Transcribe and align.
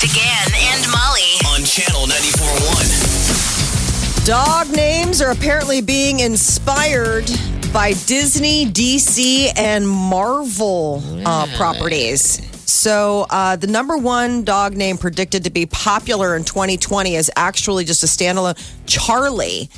Big 0.00 0.10
Party 0.10 0.20
DeGan 0.20 0.48
and 0.72 0.80
Molly. 0.90 1.36
on 1.54 1.62
channel 1.64 2.06
94.1. 2.06 4.26
Dog 4.26 4.70
names 4.74 5.20
are 5.20 5.30
apparently 5.30 5.80
being 5.80 6.20
inspired 6.20 7.30
by 7.72 7.92
Disney, 8.06 8.66
DC, 8.66 9.48
and 9.56 9.88
Marvel 9.88 11.02
uh, 11.26 11.46
properties. 11.56 12.40
So, 12.70 13.26
uh, 13.30 13.56
the 13.56 13.66
number 13.66 13.98
one 13.98 14.44
dog 14.44 14.76
name 14.76 14.96
predicted 14.96 15.44
to 15.44 15.50
be 15.50 15.66
popular 15.66 16.36
in 16.36 16.44
2020 16.44 17.16
is 17.16 17.30
actually 17.36 17.84
just 17.84 18.02
a 18.02 18.06
standalone 18.06 18.56
Charlie. 18.86 19.68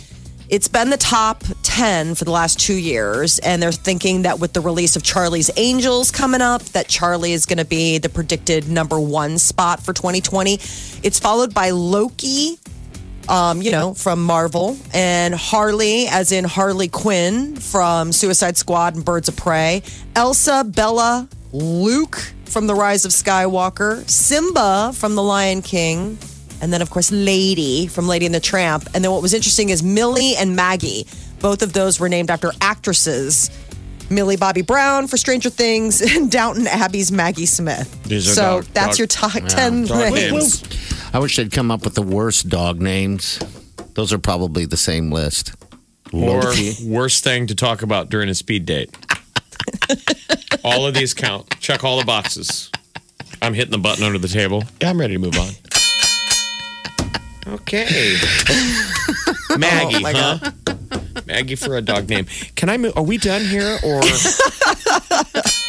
It's 0.52 0.68
been 0.68 0.90
the 0.90 0.98
top 0.98 1.44
10 1.62 2.14
for 2.14 2.26
the 2.26 2.30
last 2.30 2.60
two 2.60 2.74
years, 2.74 3.38
and 3.38 3.62
they're 3.62 3.72
thinking 3.72 4.22
that 4.22 4.38
with 4.38 4.52
the 4.52 4.60
release 4.60 4.96
of 4.96 5.02
Charlie's 5.02 5.50
Angels 5.56 6.10
coming 6.10 6.42
up, 6.42 6.60
that 6.74 6.88
Charlie 6.88 7.32
is 7.32 7.46
going 7.46 7.56
to 7.56 7.64
be 7.64 7.96
the 7.96 8.10
predicted 8.10 8.68
number 8.68 9.00
one 9.00 9.38
spot 9.38 9.82
for 9.82 9.94
2020. 9.94 10.56
It's 11.02 11.18
followed 11.18 11.54
by 11.54 11.70
Loki, 11.70 12.58
um, 13.30 13.62
you 13.62 13.70
know, 13.70 13.94
from 13.94 14.22
Marvel, 14.22 14.76
and 14.92 15.34
Harley, 15.34 16.06
as 16.08 16.32
in 16.32 16.44
Harley 16.44 16.88
Quinn 16.88 17.56
from 17.56 18.12
Suicide 18.12 18.58
Squad 18.58 18.94
and 18.94 19.06
Birds 19.06 19.30
of 19.30 19.36
Prey, 19.38 19.82
Elsa, 20.14 20.64
Bella, 20.64 21.30
Luke 21.52 22.30
from 22.44 22.66
The 22.66 22.74
Rise 22.74 23.06
of 23.06 23.12
Skywalker, 23.12 24.06
Simba 24.06 24.92
from 24.92 25.14
The 25.14 25.22
Lion 25.22 25.62
King, 25.62 26.18
and 26.62 26.72
then, 26.72 26.80
of 26.80 26.88
course, 26.90 27.10
Lady 27.12 27.88
from 27.88 28.06
Lady 28.08 28.24
and 28.24 28.34
the 28.34 28.40
Tramp. 28.40 28.88
And 28.94 29.04
then 29.04 29.10
what 29.12 29.20
was 29.20 29.34
interesting 29.34 29.68
is 29.70 29.82
Millie 29.82 30.36
and 30.36 30.56
Maggie. 30.56 31.06
Both 31.40 31.62
of 31.62 31.72
those 31.72 31.98
were 31.98 32.08
named 32.08 32.30
after 32.30 32.52
actresses. 32.60 33.50
Millie 34.08 34.36
Bobby 34.36 34.62
Brown 34.62 35.08
for 35.08 35.16
Stranger 35.16 35.50
Things 35.50 36.00
and 36.16 36.30
Downton 36.30 36.66
Abbey's 36.68 37.10
Maggie 37.10 37.46
Smith. 37.46 38.02
These 38.04 38.30
are 38.30 38.34
so 38.34 38.42
dog- 38.42 38.64
that's 38.72 38.88
dog- 38.90 38.98
your 38.98 39.06
top 39.08 39.32
10 39.48 39.84
names. 39.84 39.90
names. 39.90 40.64
I 41.12 41.18
wish 41.18 41.36
they'd 41.36 41.50
come 41.50 41.70
up 41.70 41.84
with 41.84 41.94
the 41.94 42.02
worst 42.02 42.48
dog 42.48 42.80
names. 42.80 43.38
Those 43.94 44.12
are 44.12 44.18
probably 44.18 44.64
the 44.64 44.76
same 44.76 45.10
list. 45.10 45.54
Or 46.12 46.52
worst 46.84 47.24
thing 47.24 47.46
to 47.48 47.54
talk 47.54 47.82
about 47.82 48.08
during 48.10 48.28
a 48.28 48.34
speed 48.34 48.66
date. 48.66 48.94
all 50.64 50.86
of 50.86 50.94
these 50.94 51.14
count. 51.14 51.58
Check 51.58 51.82
all 51.84 51.98
the 51.98 52.04
boxes. 52.04 52.70
I'm 53.40 53.54
hitting 53.54 53.72
the 53.72 53.78
button 53.78 54.04
under 54.04 54.18
the 54.18 54.28
table. 54.28 54.62
Yeah, 54.80 54.90
I'm 54.90 55.00
ready 55.00 55.14
to 55.14 55.18
move 55.18 55.36
on. 55.38 55.48
Okay. 57.46 58.16
Maggie, 59.58 60.04
Oh, 60.06 60.12
huh? 60.12 60.50
Maggie 61.26 61.56
for 61.56 61.76
a 61.76 61.82
dog 61.82 62.08
name. 62.08 62.26
Can 62.54 62.68
I 62.68 62.76
move? 62.78 62.96
Are 62.96 63.02
we 63.02 63.18
done 63.18 63.44
here 63.44 63.78
or? 63.84 64.00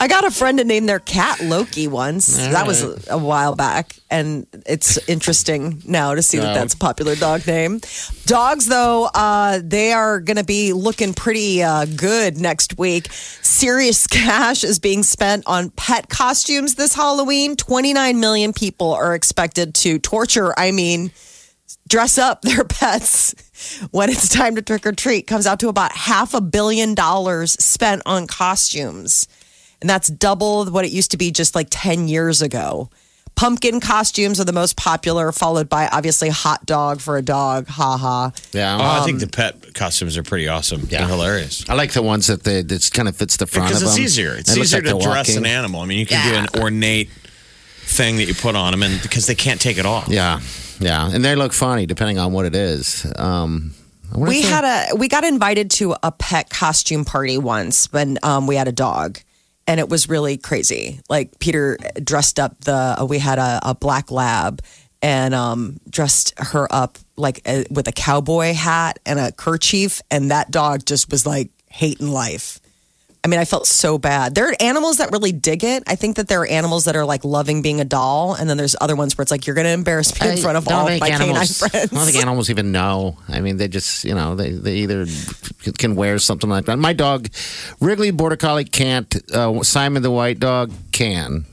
I 0.00 0.06
got 0.06 0.24
a 0.24 0.30
friend 0.30 0.58
to 0.58 0.64
name 0.64 0.86
their 0.86 1.00
cat 1.00 1.40
Loki 1.40 1.88
once. 1.88 2.36
that 2.36 2.68
was 2.68 2.84
a, 2.84 3.14
a 3.14 3.18
while 3.18 3.56
back. 3.56 3.96
And 4.08 4.46
it's 4.64 4.96
interesting 5.08 5.82
now 5.84 6.14
to 6.14 6.22
see 6.22 6.38
that 6.38 6.54
that's 6.54 6.74
a 6.74 6.78
popular 6.78 7.16
dog 7.16 7.44
name. 7.48 7.80
Dogs, 8.24 8.66
though, 8.66 9.06
uh, 9.12 9.60
they 9.62 9.92
are 9.92 10.20
going 10.20 10.36
to 10.36 10.44
be 10.44 10.72
looking 10.72 11.14
pretty 11.14 11.64
uh, 11.64 11.84
good 11.84 12.38
next 12.38 12.78
week. 12.78 13.08
Serious 13.10 14.06
cash 14.06 14.62
is 14.62 14.78
being 14.78 15.02
spent 15.02 15.42
on 15.48 15.70
pet 15.70 16.08
costumes 16.08 16.76
this 16.76 16.94
Halloween. 16.94 17.56
29 17.56 18.20
million 18.20 18.52
people 18.52 18.94
are 18.94 19.16
expected 19.16 19.74
to 19.74 19.98
torture, 19.98 20.54
I 20.56 20.70
mean, 20.70 21.10
dress 21.88 22.18
up 22.18 22.42
their 22.42 22.62
pets 22.62 23.34
when 23.90 24.10
it's 24.10 24.28
time 24.28 24.54
to 24.54 24.62
trick 24.62 24.86
or 24.86 24.92
treat. 24.92 25.26
Comes 25.26 25.46
out 25.46 25.58
to 25.58 25.68
about 25.68 25.90
half 25.90 26.34
a 26.34 26.40
billion 26.40 26.94
dollars 26.94 27.52
spent 27.54 28.02
on 28.06 28.28
costumes. 28.28 29.26
And 29.80 29.88
that's 29.88 30.08
double 30.08 30.64
what 30.66 30.84
it 30.84 30.90
used 30.90 31.10
to 31.12 31.16
be 31.16 31.30
just 31.30 31.54
like 31.54 31.68
10 31.70 32.08
years 32.08 32.42
ago. 32.42 32.90
Pumpkin 33.36 33.78
costumes 33.78 34.40
are 34.40 34.44
the 34.44 34.52
most 34.52 34.76
popular, 34.76 35.30
followed 35.30 35.68
by 35.68 35.86
obviously 35.86 36.28
hot 36.28 36.66
dog 36.66 37.00
for 37.00 37.16
a 37.16 37.22
dog. 37.22 37.68
Ha 37.68 37.96
ha. 37.96 38.32
Yeah. 38.52 38.76
Oh, 38.76 38.82
I 38.82 38.98
Um, 38.98 39.04
think 39.04 39.20
the 39.20 39.28
pet 39.28 39.74
costumes 39.74 40.16
are 40.16 40.24
pretty 40.24 40.48
awesome. 40.48 40.88
Yeah. 40.90 40.98
They're 41.00 41.08
hilarious. 41.08 41.64
I 41.68 41.74
like 41.74 41.92
the 41.92 42.02
ones 42.02 42.26
that 42.26 42.42
they, 42.42 42.62
that 42.62 42.90
kind 42.92 43.08
of 43.08 43.16
fits 43.16 43.36
the 43.36 43.46
front 43.46 43.68
Because 43.68 43.82
of 43.82 43.86
it's 43.88 43.94
them. 43.96 44.04
easier. 44.04 44.34
It's 44.34 44.50
It 44.50 44.56
looks 44.58 44.68
easier 44.70 44.80
like 44.82 44.90
to 44.90 44.98
they're 44.98 45.12
dress 45.12 45.28
walking. 45.28 45.36
an 45.38 45.46
animal. 45.46 45.82
I 45.82 45.86
mean, 45.86 45.98
you 46.00 46.06
can 46.06 46.28
do 46.32 46.36
an 46.56 46.62
ornate 46.62 47.10
thing 47.82 48.16
that 48.16 48.24
you 48.26 48.34
put 48.34 48.56
on 48.56 48.72
them, 48.72 48.82
and 48.82 49.00
because 49.02 49.26
they 49.26 49.36
can't 49.36 49.60
take 49.60 49.78
it 49.78 49.86
off. 49.86 50.08
Yeah, 50.08 50.40
yeah, 50.80 51.08
and 51.10 51.24
they 51.24 51.36
look 51.36 51.52
funny 51.52 51.86
depending 51.86 52.18
on 52.18 52.32
what 52.32 52.44
it 52.44 52.54
is. 52.56 53.06
Um, 53.16 53.72
I 54.12 54.18
wonder 54.18 54.30
We 54.30 54.38
if 54.40 54.44
they- 54.44 54.50
had 54.50 54.90
a 54.92 54.96
we 54.96 55.06
got 55.08 55.22
invited 55.24 55.70
to 55.72 55.94
a 56.02 56.10
pet 56.10 56.50
costume 56.50 57.04
party 57.04 57.38
once 57.38 57.86
when 57.92 58.18
um, 58.24 58.46
we 58.48 58.56
had 58.56 58.66
a 58.68 58.72
dog, 58.72 59.20
and 59.68 59.78
it 59.78 59.88
was 59.88 60.08
really 60.08 60.38
crazy. 60.38 61.00
Like 61.08 61.38
Peter 61.38 61.78
dressed 62.02 62.40
up 62.40 62.58
the 62.64 62.96
uh, 62.98 63.04
we 63.04 63.18
had 63.18 63.38
a, 63.38 63.60
a 63.62 63.74
black 63.74 64.10
lab 64.10 64.62
and 65.02 65.34
um, 65.34 65.78
dressed 65.88 66.32
her 66.38 66.66
up 66.72 66.98
like 67.16 67.42
a, 67.46 67.64
with 67.70 67.86
a 67.86 67.92
cowboy 67.92 68.54
hat 68.54 68.98
and 69.06 69.20
a 69.20 69.30
kerchief, 69.30 70.00
and 70.10 70.32
that 70.32 70.50
dog 70.50 70.84
just 70.86 71.10
was 71.10 71.24
like 71.26 71.50
hating 71.70 72.10
life. 72.10 72.57
I 73.28 73.30
mean, 73.30 73.40
I 73.40 73.44
felt 73.44 73.66
so 73.66 73.98
bad. 73.98 74.34
There 74.34 74.48
are 74.48 74.54
animals 74.58 74.96
that 74.96 75.12
really 75.12 75.32
dig 75.32 75.62
it. 75.62 75.82
I 75.86 75.96
think 75.96 76.16
that 76.16 76.28
there 76.28 76.40
are 76.40 76.46
animals 76.46 76.86
that 76.86 76.96
are 76.96 77.04
like 77.04 77.24
loving 77.26 77.60
being 77.60 77.78
a 77.78 77.84
doll, 77.84 78.32
and 78.32 78.48
then 78.48 78.56
there's 78.56 78.74
other 78.80 78.96
ones 78.96 79.18
where 79.18 79.22
it's 79.22 79.30
like 79.30 79.46
you're 79.46 79.54
going 79.54 79.66
to 79.66 79.70
embarrass 79.72 80.18
me 80.18 80.30
in 80.30 80.38
front 80.38 80.56
of 80.56 80.64
don't 80.64 80.78
all 80.78 80.84
my 80.86 80.98
canine 80.98 81.28
animals- 81.28 81.58
friends. 81.58 81.92
I 81.92 81.94
don't 81.94 82.06
think 82.06 82.16
animals 82.22 82.48
even 82.48 82.72
know. 82.72 83.18
I 83.28 83.40
mean, 83.42 83.58
they 83.58 83.68
just, 83.68 84.04
you 84.04 84.14
know, 84.14 84.34
they, 84.34 84.52
they 84.52 84.76
either 84.76 85.04
can 85.76 85.94
wear 85.94 86.18
something 86.18 86.48
like 86.48 86.64
that. 86.64 86.78
My 86.78 86.94
dog, 86.94 87.28
Wrigley 87.80 88.12
Border 88.12 88.36
Collie, 88.36 88.64
can't. 88.64 89.14
Uh, 89.30 89.62
Simon 89.62 90.02
the 90.02 90.10
White 90.10 90.40
Dog 90.40 90.72
can. 90.92 91.44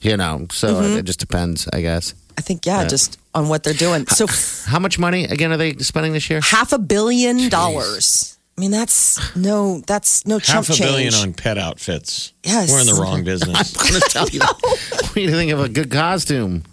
You 0.00 0.16
know, 0.16 0.46
so 0.50 0.68
Mm-hmm. 0.76 0.96
it 0.96 1.02
just 1.04 1.20
depends, 1.20 1.68
I 1.70 1.82
guess. 1.82 2.14
I 2.38 2.40
think 2.40 2.64
yeah, 2.64 2.86
just 2.86 3.18
on 3.34 3.50
what 3.50 3.62
they're 3.62 3.74
doing. 3.74 4.06
So 4.06 4.26
How 4.70 4.78
much 4.78 4.98
money 4.98 5.24
again 5.24 5.52
are 5.52 5.58
they 5.58 5.74
spending 5.74 6.14
this 6.14 6.30
year? 6.30 6.40
half 6.40 6.72
a 6.72 6.78
billion 6.78 7.50
dollars. 7.50 8.38
I 8.60 8.62
mean, 8.62 8.72
that's 8.72 9.34
no, 9.34 9.80
that's 9.86 10.26
no 10.26 10.38
chump 10.38 10.66
Half 10.66 10.76
a 10.76 10.82
billion 10.82 11.12
change. 11.12 11.24
on 11.28 11.32
pet 11.32 11.56
outfits. 11.56 12.34
Yes. 12.44 12.70
We're 12.70 12.80
in 12.80 12.86
the 12.86 13.00
wrong 13.00 13.24
business. 13.24 13.74
I'm 13.74 13.88
going 13.88 14.02
to 14.02 14.08
tell 14.10 14.28
you. 14.28 14.40
what 14.90 15.14
do 15.14 15.20
you 15.22 15.30
think 15.30 15.50
of 15.50 15.60
a 15.60 15.68
good 15.70 15.90
costume? 15.90 16.64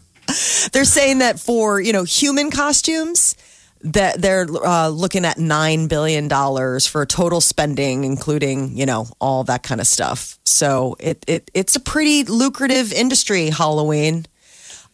They're 0.74 0.84
saying 0.84 1.20
that 1.20 1.40
for 1.40 1.80
you 1.80 1.94
know 1.94 2.04
human 2.04 2.52
costumes, 2.52 3.38
that 3.84 4.22
they're 4.22 4.48
uh, 4.66 4.90
looking 4.90 5.24
at 5.24 5.38
nine 5.38 5.88
billion 5.88 6.28
dollars 6.28 6.86
for 6.86 7.06
total 7.06 7.40
spending, 7.40 8.04
including 8.04 8.76
you 8.78 8.86
know 8.86 9.08
all 9.22 9.46
that 9.46 9.64
kind 9.64 9.80
of 9.80 9.88
stuff. 9.88 10.38
So 10.44 10.98
it, 11.00 11.24
it 11.26 11.50
it's 11.54 11.78
a 11.78 11.80
pretty 11.80 12.26
lucrative 12.26 12.92
industry. 12.92 13.50
Halloween. 13.50 14.26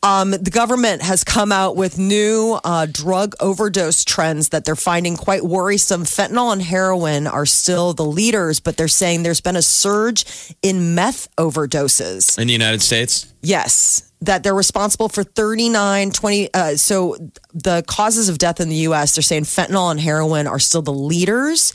Um, 0.03 0.31
the 0.31 0.51
government 0.51 1.01
has 1.01 1.23
come 1.23 1.53
out 1.53 1.77
with 1.77 1.97
new 1.97 2.59
uh, 2.65 2.87
drug 2.91 3.35
overdose 3.39 4.03
trends 4.03 4.49
that 4.49 4.65
they're 4.65 4.75
finding 4.75 5.15
quite 5.15 5.45
worrisome. 5.45 6.03
Fentanyl 6.03 6.51
and 6.51 6.61
heroin 6.61 7.25
are 7.25 7.45
still 7.45 7.93
the 7.93 8.03
leaders, 8.03 8.59
but 8.59 8.75
they're 8.75 8.89
saying 8.89 9.23
there's 9.23 9.39
been 9.39 9.55
a 9.55 9.61
surge 9.61 10.25
in 10.61 10.93
meth 10.93 11.33
overdoses. 11.37 12.37
in 12.37 12.47
the 12.47 12.53
United 12.53 12.81
States, 12.81 13.33
Yes, 13.41 14.11
that 14.21 14.43
they're 14.43 14.53
responsible 14.53 15.07
for 15.07 15.23
39, 15.23 16.11
20. 16.11 16.53
Uh, 16.53 16.75
so 16.75 17.15
the 17.53 17.81
causes 17.87 18.27
of 18.27 18.37
death 18.37 18.59
in 18.59 18.67
the 18.67 18.75
U.S., 18.87 19.15
they're 19.15 19.21
saying 19.21 19.43
fentanyl 19.43 19.89
and 19.89 20.01
heroin 20.01 20.47
are 20.47 20.59
still 20.59 20.81
the 20.81 20.93
leaders. 20.93 21.73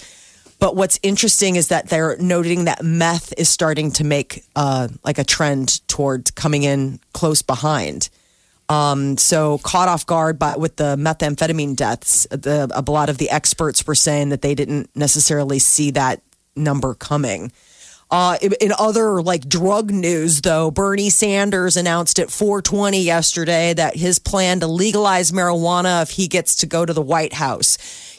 But 0.58 0.76
what's 0.76 0.98
interesting 1.02 1.56
is 1.56 1.68
that 1.68 1.88
they're 1.88 2.16
noting 2.18 2.64
that 2.64 2.82
meth 2.82 3.32
is 3.38 3.48
starting 3.48 3.92
to 3.92 4.04
make 4.04 4.44
uh, 4.56 4.88
like 5.04 5.18
a 5.18 5.24
trend 5.24 5.86
toward 5.88 6.34
coming 6.34 6.64
in 6.64 7.00
close 7.12 7.42
behind. 7.42 8.10
Um, 8.68 9.16
so 9.16 9.58
caught 9.58 9.88
off 9.88 10.04
guard 10.04 10.38
by 10.38 10.56
with 10.56 10.76
the 10.76 10.96
methamphetamine 10.96 11.74
deaths, 11.74 12.26
the, 12.30 12.70
a 12.74 12.90
lot 12.90 13.08
of 13.08 13.16
the 13.16 13.30
experts 13.30 13.86
were 13.86 13.94
saying 13.94 14.28
that 14.28 14.42
they 14.42 14.54
didn't 14.54 14.90
necessarily 14.94 15.58
see 15.58 15.90
that 15.92 16.22
number 16.54 16.94
coming. 16.94 17.50
Uh, 18.10 18.38
in, 18.60 18.72
other 18.78 19.20
like 19.20 19.48
drug 19.48 19.90
news, 19.90 20.40
though, 20.40 20.70
Bernie 20.70 21.10
Sanders 21.10 21.76
announced 21.76 22.18
at 22.18 22.30
420 22.30 23.02
yesterday 23.02 23.74
that 23.74 23.96
his 23.96 24.18
plan 24.18 24.60
to 24.60 24.66
legalize 24.66 25.30
marijuana 25.30 26.02
if 26.02 26.10
he 26.10 26.26
gets 26.26 26.56
to 26.56 26.66
go 26.66 26.86
to 26.86 26.92
the 26.94 27.02
White 27.02 27.34
House. 27.34 27.76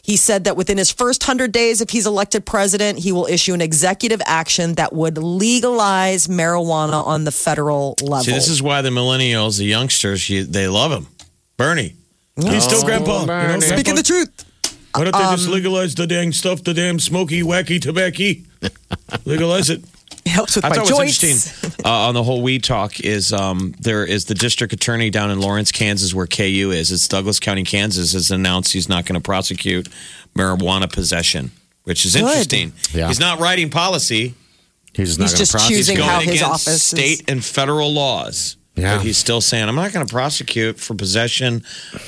He 0.10 0.18
said 0.18 0.46
that 0.46 0.58
within 0.58 0.80
his 0.80 0.92
first 0.92 1.22
100 1.22 1.52
days, 1.52 1.82
if 1.82 1.92
he's 1.92 2.08
elected 2.08 2.44
president, 2.44 2.98
he 2.98 3.12
will 3.12 3.28
issue 3.28 3.54
an 3.54 3.62
executive 3.62 4.20
action 4.26 4.74
that 4.74 4.92
would 4.92 5.20
legalize 5.20 6.26
marijuana 6.26 7.06
on 7.06 7.26
the 7.26 7.32
federal 7.32 7.94
level. 8.02 8.24
See, 8.24 8.32
this 8.32 8.48
is 8.48 8.60
why 8.60 8.82
the 8.82 8.90
millennials, 8.90 9.60
the 9.60 9.66
youngsters, 9.66 10.28
you, 10.28 10.46
they 10.46 10.68
love 10.68 10.92
him. 10.92 11.06
Bernie. 11.58 11.94
He's 12.38 12.64
still 12.64 12.80
oh, 12.80 12.86
grandpa. 12.86 13.20
You 13.20 13.20
know, 13.20 13.26
Bernie. 13.28 13.62
Speaking 13.62 13.94
the 13.94 14.02
truth. 14.02 14.32
Why 14.96 15.04
don't 15.04 15.14
they 15.14 15.20
just 15.20 15.46
um, 15.46 15.54
legalize 15.54 15.94
the 15.94 16.08
dang 16.08 16.32
stuff, 16.32 16.64
the 16.64 16.74
damn 16.74 16.98
smoky, 16.98 17.44
wacky 17.44 17.80
tobacco? 17.80 18.42
legalize 19.26 19.70
it. 19.70 19.84
It 20.40 20.42
helps 20.42 20.56
with 20.56 20.66
I 20.66 20.70
my 20.70 20.76
thought 20.76 20.88
joints. 20.88 21.22
what's 21.22 21.24
interesting 21.24 21.86
uh, 21.86 22.08
on 22.08 22.14
the 22.14 22.24
whole 22.24 22.42
weed 22.42 22.64
talk 22.64 23.00
is 23.02 23.34
um, 23.34 23.74
there 23.80 24.06
is 24.06 24.26
the 24.26 24.34
district 24.36 24.74
attorney 24.74 25.10
down 25.10 25.32
in 25.32 25.40
Lawrence, 25.40 25.72
Kansas, 25.72 26.14
where 26.14 26.28
KU 26.28 26.72
is. 26.74 26.92
It's 26.92 27.08
Douglas 27.08 27.40
County, 27.40 27.64
Kansas, 27.64 28.14
has 28.14 28.32
announced 28.32 28.72
he's 28.74 28.88
not 28.90 29.06
going 29.06 29.20
to 29.20 29.24
prosecute 29.24 29.88
marijuana 30.36 30.92
possession, 30.92 31.52
which 31.84 32.06
is 32.06 32.16
interesting. 32.16 32.74
Yeah. 32.94 33.08
He's 33.08 33.20
not 33.20 33.40
writing 33.40 33.70
policy. 33.70 34.34
He's 34.94 35.20
not 35.20 35.26
He's 35.26 35.34
going 35.34 35.40
just 35.40 35.68
choosing 35.70 35.98
He's 35.98 35.98
going 35.98 36.10
how 36.10 36.20
his 36.20 36.28
against 36.42 36.44
office 36.46 36.68
is- 36.68 36.84
state 36.84 37.30
and 37.30 37.44
federal 37.44 37.94
laws. 37.94 38.56
Yeah. 38.80 38.98
But 38.98 39.06
he's 39.06 39.18
still 39.18 39.42
saying, 39.42 39.68
I'm 39.68 39.76
not 39.76 39.92
going 39.92 40.06
to 40.06 40.12
prosecute 40.12 40.80
for 40.80 40.94
possession 40.96 41.64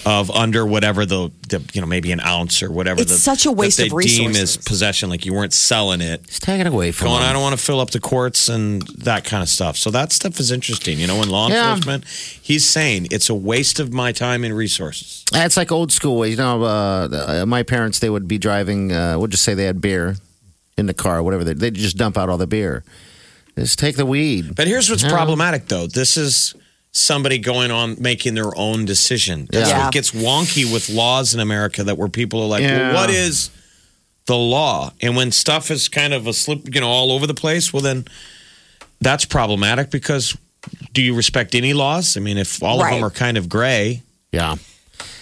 of 0.05 0.31
under 0.31 0.65
whatever 0.65 1.05
the, 1.05 1.31
the 1.49 1.61
you 1.73 1.81
know, 1.81 1.87
maybe 1.87 2.11
an 2.11 2.19
ounce 2.21 2.63
or 2.63 2.71
whatever. 2.71 3.01
It's 3.01 3.11
the, 3.11 3.17
such 3.17 3.45
a 3.45 3.51
waste 3.51 3.77
that 3.77 3.91
of 3.91 3.97
they 3.97 4.05
deem 4.05 4.27
resources. 4.29 4.57
as 4.57 4.63
possession. 4.63 5.09
Like 5.09 5.25
you 5.25 5.33
weren't 5.33 5.53
selling 5.53 6.01
it. 6.01 6.21
He's 6.27 6.39
taking 6.39 6.61
it 6.67 6.73
away 6.73 6.91
from 6.91 7.07
Going, 7.07 7.21
him. 7.21 7.29
I 7.29 7.33
don't 7.33 7.41
want 7.41 7.57
to 7.57 7.63
fill 7.63 7.79
up 7.79 7.91
the 7.91 7.99
courts 7.99 8.49
and 8.49 8.81
that 8.99 9.23
kind 9.25 9.43
of 9.43 9.49
stuff. 9.49 9.77
So 9.77 9.91
that 9.91 10.11
stuff 10.11 10.39
is 10.39 10.51
interesting. 10.51 10.99
You 10.99 11.07
know, 11.07 11.21
in 11.21 11.29
law 11.29 11.49
Yeah. 11.49 11.69
enforcement, 11.71 12.05
he's 12.41 12.65
saying 12.67 13.07
it's 13.11 13.29
a 13.29 13.35
waste 13.35 13.79
of 13.79 13.91
my 13.93 14.11
time 14.11 14.43
and 14.43 14.55
resources. 14.55 15.25
It's 15.33 15.57
like 15.57 15.71
old 15.71 15.91
school. 15.91 16.25
You 16.25 16.37
know, 16.37 16.63
uh, 16.63 17.45
my 17.47 17.63
parents 17.63 17.99
they 17.99 18.09
would 18.09 18.27
be 18.27 18.37
driving. 18.37 18.91
Uh, 18.91 19.17
we'll 19.17 19.27
just 19.27 19.43
say 19.43 19.53
they 19.53 19.65
had 19.65 19.81
beer 19.81 20.15
in 20.77 20.85
the 20.85 20.93
car, 20.93 21.21
whatever. 21.21 21.43
They 21.43 21.53
they 21.53 21.71
just 21.71 21.97
dump 21.97 22.17
out 22.17 22.29
all 22.29 22.37
the 22.37 22.47
beer. 22.47 22.83
Just 23.57 23.77
take 23.79 23.97
the 23.97 24.05
weed. 24.05 24.55
But 24.55 24.67
here's 24.67 24.89
what's 24.89 25.03
Yeah. 25.03 25.09
problematic, 25.11 25.67
though. 25.67 25.85
This 25.85 26.15
is 26.15 26.55
somebody 26.93 27.37
going 27.37 27.71
on 27.71 27.95
making 27.99 28.33
their 28.33 28.55
own 28.57 28.85
decision. 28.85 29.47
That's 29.51 29.69
Yeah. 29.69 29.85
what 29.85 29.93
gets 29.93 30.11
wonky 30.11 30.71
with 30.71 30.89
laws 30.89 31.33
in 31.33 31.39
America 31.39 31.83
that 31.85 31.97
where 31.97 32.09
people 32.09 32.41
are 32.41 32.47
like, 32.47 32.61
Yeah. 32.63 32.91
well, 32.91 32.95
what 32.95 33.09
is 33.09 33.49
the 34.25 34.35
law? 34.35 34.91
And 35.01 35.15
when 35.15 35.31
stuff 35.31 35.71
is 35.71 35.87
kind 35.87 36.13
of 36.13 36.27
a 36.27 36.33
slip, 36.33 36.73
you 36.73 36.81
know, 36.81 36.89
all 36.89 37.11
over 37.11 37.25
the 37.25 37.33
place, 37.33 37.71
well, 37.71 37.81
then 37.81 38.05
that's 38.99 39.23
problematic 39.25 39.89
because 39.89 40.35
do 40.93 41.01
you 41.01 41.15
respect 41.15 41.55
any 41.55 41.73
laws? 41.73 42.17
I 42.17 42.19
mean, 42.19 42.37
if 42.37 42.61
all 42.61 42.81
of 42.83 42.89
them 42.89 43.03
are 43.03 43.09
kind 43.09 43.37
of 43.37 43.47
gray, 43.49 44.03
Yeah, 44.33 44.55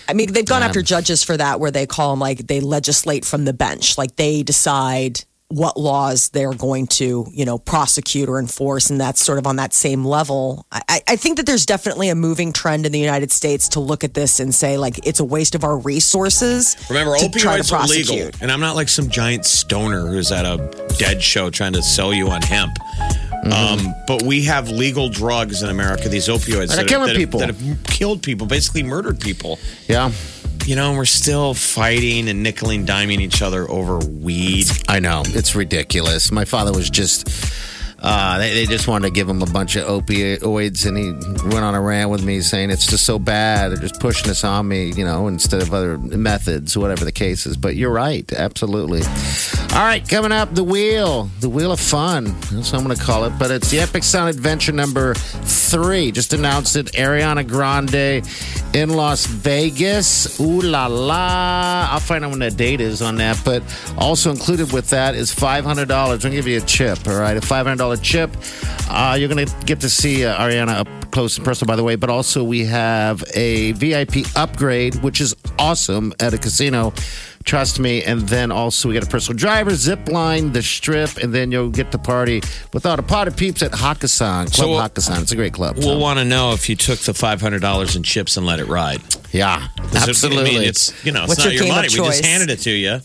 I 0.07 0.13
mean, 0.13 0.33
they've 0.33 0.45
gone 0.45 0.61
Um, 0.63 0.67
after 0.69 0.81
judges 0.81 1.23
for 1.23 1.37
that, 1.37 1.59
where 1.59 1.71
they 1.71 1.85
call 1.87 2.11
them 2.11 2.19
like 2.19 2.47
they 2.47 2.59
legislate 2.59 3.25
from 3.25 3.45
the 3.45 3.53
bench, 3.53 3.97
like 3.97 4.15
they 4.17 4.41
decide 4.43 5.23
what 5.49 5.77
laws 5.77 6.29
they're 6.29 6.53
going 6.53 6.85
to, 6.85 7.25
you 7.31 7.43
know, 7.43 7.57
prosecute 7.57 8.29
or 8.29 8.39
enforce, 8.39 8.89
and 8.89 9.01
that's 9.01 9.21
sort 9.21 9.39
of 9.39 9.47
on 9.47 9.55
that 9.57 9.73
same 9.73 10.05
level. 10.05 10.65
I, 10.71 11.01
I 11.07 11.15
think 11.15 11.37
that 11.37 11.45
there's 11.45 11.65
definitely 11.65 12.09
a 12.09 12.15
moving 12.15 12.53
trend 12.53 12.85
in 12.85 12.91
the 12.91 12.99
United 12.99 13.31
States 13.31 13.69
to 13.69 13.79
look 13.79 14.03
at 14.03 14.13
this 14.13 14.39
and 14.39 14.53
say 14.53 14.77
like 14.77 15.05
it's 15.07 15.19
a 15.19 15.25
waste 15.25 15.55
of 15.55 15.63
our 15.63 15.77
resources. 15.77 16.77
Remember, 16.89 17.17
to 17.17 17.29
try 17.29 17.57
to 17.57 17.63
opioids 17.63 17.73
are 17.73 17.87
legal, 17.87 18.31
and 18.41 18.51
I'm 18.51 18.59
not 18.61 18.75
like 18.75 18.89
some 18.89 19.09
giant 19.09 19.45
stoner 19.45 20.07
who's 20.07 20.31
at 20.31 20.45
a 20.45 20.57
dead 20.97 21.21
show 21.21 21.49
trying 21.49 21.73
to 21.73 21.81
sell 21.81 22.13
you 22.13 22.29
on 22.29 22.41
hemp. 22.43 22.75
Mm-hmm. 22.75 23.87
Um, 23.87 23.95
but 24.05 24.23
we 24.23 24.43
have 24.43 24.69
legal 24.69 25.09
drugs 25.09 25.63
in 25.63 25.69
America. 25.69 26.09
These 26.09 26.27
opioids 26.27 26.75
That 26.75 26.83
are 26.83 26.87
killing 26.87 27.07
that 27.07 27.15
people. 27.15 27.39
Have, 27.39 27.57
that 27.57 27.65
have 27.65 27.83
killed 27.85 28.21
people, 28.21 28.45
basically 28.45 28.83
murdered 28.83 29.19
people. 29.19 29.57
yeah. 29.87 30.11
You 30.69 30.75
know, 30.75 30.93
we're 30.93 31.05
still 31.05 31.55
fighting 31.55 32.29
and 32.29 32.43
nickel 32.43 32.69
and 32.69 32.87
diming 32.87 33.21
each 33.21 33.41
other 33.41 33.67
over 33.71 33.97
weed. 33.97 34.67
I 34.87 34.99
know 34.99 35.23
it's 35.25 35.55
ridiculous. 35.55 36.31
My 36.31 36.45
father 36.45 36.71
was 36.71 36.91
just. 36.91 37.27
Uh, 38.01 38.37
they, 38.37 38.53
they, 38.53 38.65
just 38.65 38.87
wanted 38.87 39.07
to 39.07 39.13
give 39.13 39.27
him 39.27 39.41
a 39.41 39.45
bunch 39.45 39.75
of 39.75 39.85
opioids, 39.85 40.85
and 40.85 40.97
he 40.97 41.11
went 41.49 41.65
on 41.65 41.75
a 41.75 41.81
rant 41.81 42.09
with 42.09 42.23
me 42.23 42.39
saying 42.39 42.69
it's 42.69 42.85
just 42.85 43.05
so 43.05 43.19
bad. 43.19 43.69
They're 43.69 43.77
just 43.77 43.99
pushing 43.99 44.27
this 44.27 44.45
on 44.45 44.67
me, 44.69 44.93
you 44.93 45.03
know, 45.03 45.27
instead 45.27 45.61
of 45.61 45.73
other 45.73 45.97
methods, 45.97 46.77
whatever 46.77 47.03
the 47.03 47.11
case 47.11 47.45
is. 47.45 47.57
But 47.57 47.75
you're 47.75 47.91
right, 47.91 48.31
absolutely. 48.31 49.01
All 49.73 49.85
right, 49.85 50.07
coming 50.07 50.31
up, 50.31 50.55
the 50.55 50.63
wheel, 50.63 51.29
the 51.41 51.49
wheel 51.49 51.73
of 51.73 51.79
fun. 51.79 52.25
That's 52.51 52.71
what 52.71 52.75
I'm 52.75 52.85
going 52.85 52.95
to 52.95 53.03
call 53.03 53.25
it. 53.25 53.33
But 53.37 53.51
it's 53.51 53.69
the 53.69 53.79
Epic 53.79 54.03
Sound 54.03 54.29
Adventure 54.29 54.71
number 54.71 55.13
three. 55.13 56.11
Just 56.11 56.33
announced 56.33 56.77
it, 56.77 56.87
Ariana 56.93 57.47
Grande 57.47 58.25
in 58.73 58.89
Las 58.89 59.25
Vegas. 59.25 60.39
Ooh 60.39 60.61
la 60.61 60.87
la! 60.87 61.89
I'll 61.91 61.99
find 61.99 62.23
out 62.23 62.31
when 62.31 62.39
the 62.39 62.51
date 62.51 62.81
is 62.81 63.01
on 63.01 63.15
that. 63.17 63.39
But 63.43 63.63
also 63.97 64.31
included 64.31 64.71
with 64.71 64.89
that 64.89 65.15
is 65.15 65.33
$500. 65.33 65.79
I'm 65.81 65.85
going 65.85 66.19
to 66.19 66.29
give 66.29 66.47
you 66.47 66.57
a 66.57 66.61
chip. 66.61 67.07
All 67.07 67.19
right, 67.19 67.37
a 67.37 67.41
$500 67.41 67.88
chip. 67.97 68.35
Uh, 68.89 69.15
you're 69.19 69.29
going 69.29 69.45
to 69.45 69.65
get 69.65 69.79
to 69.81 69.89
see 69.89 70.25
uh, 70.25 70.37
Ariana 70.39 70.79
up 70.79 70.87
close 71.11 71.37
and 71.37 71.45
personal, 71.45 71.67
by 71.67 71.75
the 71.75 71.83
way. 71.83 71.95
But 71.95 72.09
also, 72.09 72.43
we 72.43 72.65
have 72.65 73.23
a 73.33 73.73
VIP 73.73 74.25
upgrade, 74.35 74.95
which 74.95 75.21
is 75.21 75.35
awesome 75.57 76.13
at 76.19 76.33
a 76.33 76.37
casino. 76.37 76.93
Trust 77.45 77.79
me. 77.79 78.03
And 78.03 78.21
then 78.21 78.51
also, 78.51 78.89
we 78.89 78.93
got 78.93 79.03
a 79.03 79.07
personal 79.07 79.37
driver, 79.37 79.73
zip 79.73 80.07
line, 80.09 80.51
the 80.51 80.61
strip, 80.61 81.17
and 81.17 81.33
then 81.33 81.51
you'll 81.51 81.69
get 81.69 81.91
to 81.91 81.97
party 81.97 82.41
without 82.73 82.99
a 82.99 83.03
pot 83.03 83.27
of 83.27 83.37
peeps 83.37 83.63
at 83.63 83.71
Hakkasan, 83.71 84.53
Club 84.53 84.53
so, 84.53 84.73
uh, 84.73 84.87
Hakkasan. 84.87 85.21
It's 85.21 85.31
a 85.31 85.35
great 85.35 85.53
club. 85.53 85.77
We'll 85.77 85.95
so. 85.95 85.99
want 85.99 86.19
to 86.19 86.25
know 86.25 86.53
if 86.53 86.69
you 86.69 86.75
took 86.75 86.99
the 86.99 87.13
$500 87.13 87.95
in 87.95 88.03
chips 88.03 88.37
and 88.37 88.45
let 88.45 88.59
it 88.59 88.67
ride. 88.67 89.01
Yeah, 89.31 89.67
absolutely. 89.95 90.51
It, 90.51 90.55
I 90.55 90.59
mean, 90.59 90.69
it's, 90.69 91.05
you 91.05 91.11
know, 91.11 91.23
it's 91.23 91.37
not 91.37 91.53
your, 91.53 91.63
your 91.63 91.75
money. 91.75 91.87
We 91.91 91.97
just 91.97 92.25
handed 92.25 92.49
it 92.49 92.59
to 92.59 92.71
you. 92.71 92.99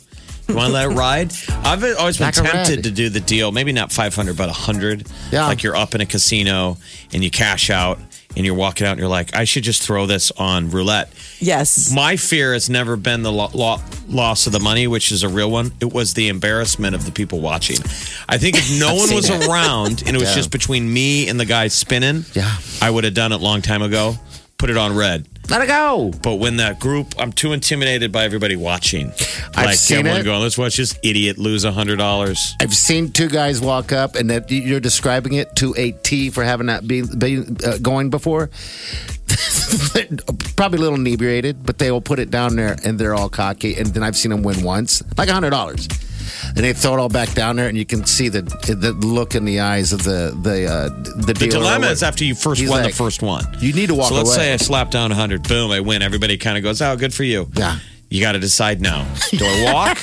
You 0.49 0.55
want 0.57 0.69
to 0.69 0.73
let 0.75 0.91
it 0.91 0.95
ride? 0.95 1.33
I've 1.65 1.83
always 1.99 2.19
been 2.19 2.27
Like 2.27 2.35
tempted 2.35 2.77
red. 2.77 2.85
to 2.85 2.91
do 2.91 3.09
the 3.09 3.21
deal. 3.21 3.51
Maybe 3.53 3.73
not 3.73 3.91
five 3.93 4.15
hundred, 4.15 4.37
but 4.37 4.51
hundred. 4.51 5.07
Yeah. 5.33 5.47
Like 5.47 5.63
you're 5.63 5.77
up 5.77 5.95
in 5.95 6.01
a 6.01 6.07
casino 6.07 6.77
and 7.13 7.25
you 7.25 7.31
cash 7.31 7.71
out 7.71 7.99
and 8.37 8.45
you're 8.45 8.55
walking 8.55 8.87
out 8.87 8.91
and 8.93 8.99
you're 9.01 9.09
like, 9.09 9.35
I 9.35 9.45
should 9.45 9.63
just 9.63 9.83
throw 9.83 10.07
this 10.07 10.31
on 10.33 10.71
roulette. 10.71 11.09
Yes. 11.39 11.93
My 11.95 12.17
fear 12.17 12.53
has 12.53 12.69
never 12.69 12.97
been 12.97 13.23
the 13.23 13.33
lo- 13.33 13.51
lo- 13.55 13.81
loss 14.09 14.47
of 14.47 14.53
the 14.53 14.61
money, 14.61 14.87
which 14.87 15.13
is 15.13 15.23
a 15.23 15.29
real 15.29 15.51
one. 15.51 15.73
It 15.81 15.93
was 15.93 16.15
the 16.15 16.29
embarrassment 16.29 16.95
of 16.95 17.05
the 17.07 17.13
people 17.13 17.41
watching. 17.41 17.79
I 18.29 18.37
think 18.39 18.57
if 18.59 18.69
no 18.81 18.95
one 18.97 19.15
was 19.15 19.31
it. 19.31 19.49
around 19.49 20.03
and 20.07 20.17
it 20.17 20.21
was 20.21 20.31
Yeah. 20.31 20.35
just 20.35 20.51
between 20.51 20.93
me 20.93 21.29
and 21.29 21.39
the 21.41 21.45
guy 21.47 21.69
spinning, 21.69 22.25
Yeah. 22.35 22.55
I 22.83 22.91
would 22.91 23.05
have 23.05 23.15
done 23.15 23.33
it 23.33 23.37
a 23.37 23.45
long 23.45 23.63
time 23.63 23.83
ago. 23.83 24.17
Put 24.65 24.71
it 24.71 24.79
on 24.79 24.97
red. 24.97 25.29
Let 25.51 25.61
it 25.61 25.67
go. 25.67 26.11
But 26.23 26.37
when 26.37 26.57
that 26.57 26.81
group, 26.81 27.17
I'm 27.19 27.35
too 27.35 27.53
intimidated 27.53 28.11
by 28.11 28.25
everybody 28.25 28.57
watching. 28.57 29.13
I've 29.55 29.67
like 29.67 29.77
seen 29.77 29.99
everyone 29.99 30.21
it. 30.23 30.25
going, 30.25 30.41
let's 30.41 30.57
watch 30.57 30.79
this 30.79 30.99
idiot 31.03 31.37
lose 31.37 31.65
a 31.65 31.71
hundred 31.71 31.97
dollars. 31.97 32.55
I've 32.63 32.75
seen 32.75 33.13
two 33.13 33.29
guys 33.29 33.61
walk 33.61 33.93
up, 33.93 34.15
and 34.15 34.31
that 34.31 34.51
you're 34.51 34.81
describing 34.81 35.35
it 35.35 35.55
to 35.57 35.75
a 35.77 35.93
T 35.93 36.31
for 36.31 36.43
having 36.45 36.69
that 36.69 36.89
be, 36.89 37.03
be 37.03 37.45
uh, 37.63 37.77
going 37.77 38.09
before. 38.09 38.49
Probably 40.57 40.79
a 40.79 40.81
little 40.81 40.99
inebriated, 40.99 41.67
but 41.67 41.77
they 41.77 41.91
will 41.91 42.01
put 42.01 42.19
it 42.19 42.31
down 42.31 42.57
there, 42.57 42.79
and 42.83 42.99
they're 42.99 43.15
all 43.15 43.29
cocky. 43.29 43.75
And 43.75 43.89
then 43.89 44.03
I've 44.03 44.17
seen 44.17 44.31
them 44.31 44.45
win 44.45 44.63
once, 44.63 45.03
like 45.19 45.29
a 45.29 45.35
hundred 45.35 45.51
dollars, 45.51 45.89
and 46.49 46.57
they 46.57 46.73
throw 46.73 46.95
it 46.95 47.01
all 47.01 47.09
back 47.09 47.33
down 47.35 47.57
there, 47.57 47.69
and 47.69 47.77
you 47.77 47.85
can 47.85 48.05
see 48.07 48.29
the 48.29 48.43
the 48.43 48.93
look 49.07 49.35
in 49.35 49.45
the 49.45 49.61
eyes 49.61 49.93
of 49.93 50.03
the 50.05 50.37
the 50.43 50.67
uh, 50.67 50.89
the, 51.27 51.35
The 51.35 51.49
dilemma 51.49 51.89
is 51.89 52.03
after 52.03 52.25
you 52.25 52.35
first 52.35 52.61
He's 52.61 52.71
won 52.71 52.83
like, 52.83 52.93
the 52.93 52.97
first 52.97 53.23
one. 53.23 53.45
You 53.61 53.73
need 53.73 53.87
to 53.89 53.95
walk 53.95 54.09
So 54.09 54.15
let's 54.17 54.31
away. 54.37 54.47
say 54.47 54.53
I 54.55 54.57
slap 54.57 54.91
down 54.91 55.11
hundred, 55.11 55.47
boom, 55.49 55.71
I 55.71 55.81
win. 55.81 56.03
Everybody 56.03 56.37
kind 56.37 56.57
of 56.57 56.63
goes, 56.63 56.81
"Oh, 56.83 56.97
good 56.97 57.13
for 57.15 57.25
you." 57.25 57.49
Yeah. 57.55 57.79
You 58.15 58.21
got 58.21 58.33
to 58.33 58.39
decide 58.39 58.81
now. 58.81 59.05
Do 59.33 59.45
I 59.45 59.73
walk? 59.73 59.99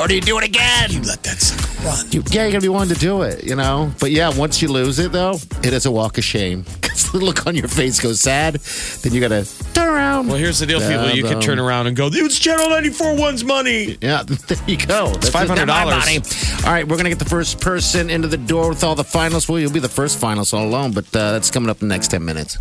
or 0.00 0.08
do 0.08 0.16
you 0.16 0.20
do 0.20 0.36
it 0.36 0.42
again? 0.42 0.90
you 0.90 1.00
let 1.02 1.22
that 1.22 1.40
sucker 1.40 1.86
run. 1.86 2.10
You, 2.10 2.24
yeah, 2.32 2.42
you're 2.42 2.50
gonna 2.50 2.60
be 2.60 2.68
one 2.68 2.88
to 2.88 2.94
do 2.94 3.22
it, 3.22 3.44
you 3.44 3.54
know. 3.54 3.92
But 4.00 4.10
yeah, 4.10 4.36
once 4.36 4.60
you 4.60 4.66
lose 4.66 4.98
it, 4.98 5.12
though, 5.12 5.38
it 5.62 5.72
is 5.72 5.86
a 5.86 5.90
walk 5.92 6.18
of 6.18 6.24
shame. 6.24 6.64
Because 6.96 7.12
the 7.12 7.18
look 7.18 7.46
on 7.46 7.54
your 7.54 7.68
face 7.68 8.00
goes 8.00 8.20
sad. 8.20 8.54
Then 8.54 9.12
you 9.12 9.20
gotta 9.20 9.46
turn 9.74 9.88
around. 9.88 10.28
Well, 10.28 10.38
here's 10.38 10.58
the 10.58 10.66
deal, 10.66 10.80
people. 10.80 11.10
You 11.10 11.24
can 11.24 11.40
turn 11.40 11.58
around 11.58 11.86
and 11.88 11.96
go, 11.96 12.08
"It's 12.10 12.38
Channel 12.38 12.70
94 12.70 13.16
one's 13.16 13.44
money." 13.44 13.98
Yeah, 14.00 14.22
there 14.48 14.58
you 14.66 14.78
go. 14.78 15.12
That's 15.12 15.28
$500. 15.28 15.66
my 15.66 15.84
money. 15.84 16.20
All 16.64 16.72
right, 16.72 16.88
we're 16.88 16.96
gonna 16.96 17.10
get 17.10 17.18
the 17.18 17.26
first 17.26 17.60
person 17.60 18.08
into 18.08 18.28
the 18.28 18.38
door 18.38 18.70
with 18.70 18.82
all 18.82 18.94
the 18.94 19.04
finalists. 19.04 19.46
Well, 19.46 19.60
you'll 19.60 19.72
be 19.72 19.78
the 19.78 19.90
first 19.90 20.18
finalist 20.18 20.54
all 20.54 20.66
alone, 20.66 20.92
but 20.92 21.04
uh, 21.14 21.32
that's 21.32 21.50
coming 21.50 21.68
up 21.68 21.82
in 21.82 21.88
the 21.88 21.94
next 21.94 22.10
ten 22.10 22.24
minutes. 22.24 22.56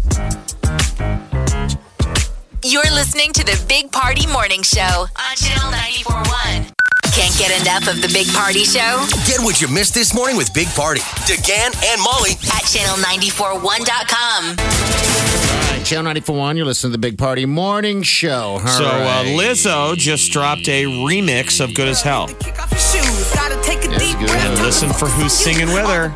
You're 2.66 2.82
listening 2.96 3.32
to 3.34 3.44
the 3.44 3.64
Big 3.70 3.92
Party 3.92 4.26
Morning 4.26 4.64
Show 4.64 4.82
on 4.82 5.36
Channel 5.38 5.70
941. 5.70 6.66
Can't 7.14 7.38
get 7.38 7.54
enough 7.62 7.88
of 7.88 8.02
the 8.02 8.10
Big 8.12 8.26
Party 8.34 8.64
Show 8.64 9.06
Get 9.28 9.40
what 9.42 9.62
you 9.62 9.68
missed 9.68 9.94
this 9.94 10.16
morning 10.16 10.36
with 10.36 10.52
Big 10.52 10.68
Party, 10.70 11.02
DeGan 11.30 11.78
and 11.94 12.02
Molly 12.02 12.32
at 12.32 12.66
channel941.com. 12.66 14.58
All 14.58 15.78
right, 15.78 15.86
Channel 15.86 16.06
941, 16.06 16.58
you're 16.58 16.66
listening 16.66 16.92
to 16.94 16.98
the 16.98 17.02
Big 17.08 17.20
Party 17.20 17.46
Morning 17.46 18.02
Show. 18.02 18.58
All 18.60 18.66
So 18.66 18.86
uh. 18.86 19.24
Lizzo 19.26 19.96
just 19.96 20.32
dropped 20.32 20.68
a 20.68 20.86
remix 20.86 21.64
of 21.64 21.76
"Good 21.76 21.88
as 21.88 22.02
Hell." 22.02 22.30
Kick 22.40 22.60
off 22.60 22.72
your 22.72 22.80
shoes, 22.80 23.32
gotta 23.36 23.62
take 23.62 23.86
a 23.86 23.96
deep 24.00 24.18
good. 24.18 24.32
And 24.32 24.60
listen 24.64 24.92
for 24.92 25.06
who's 25.06 25.34
singing 25.34 25.68
with 25.68 25.86
her. 25.86 26.10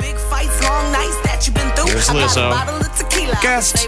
Here's 1.86 2.08
Lizzo. 2.08 2.50
Guest. 3.44 3.88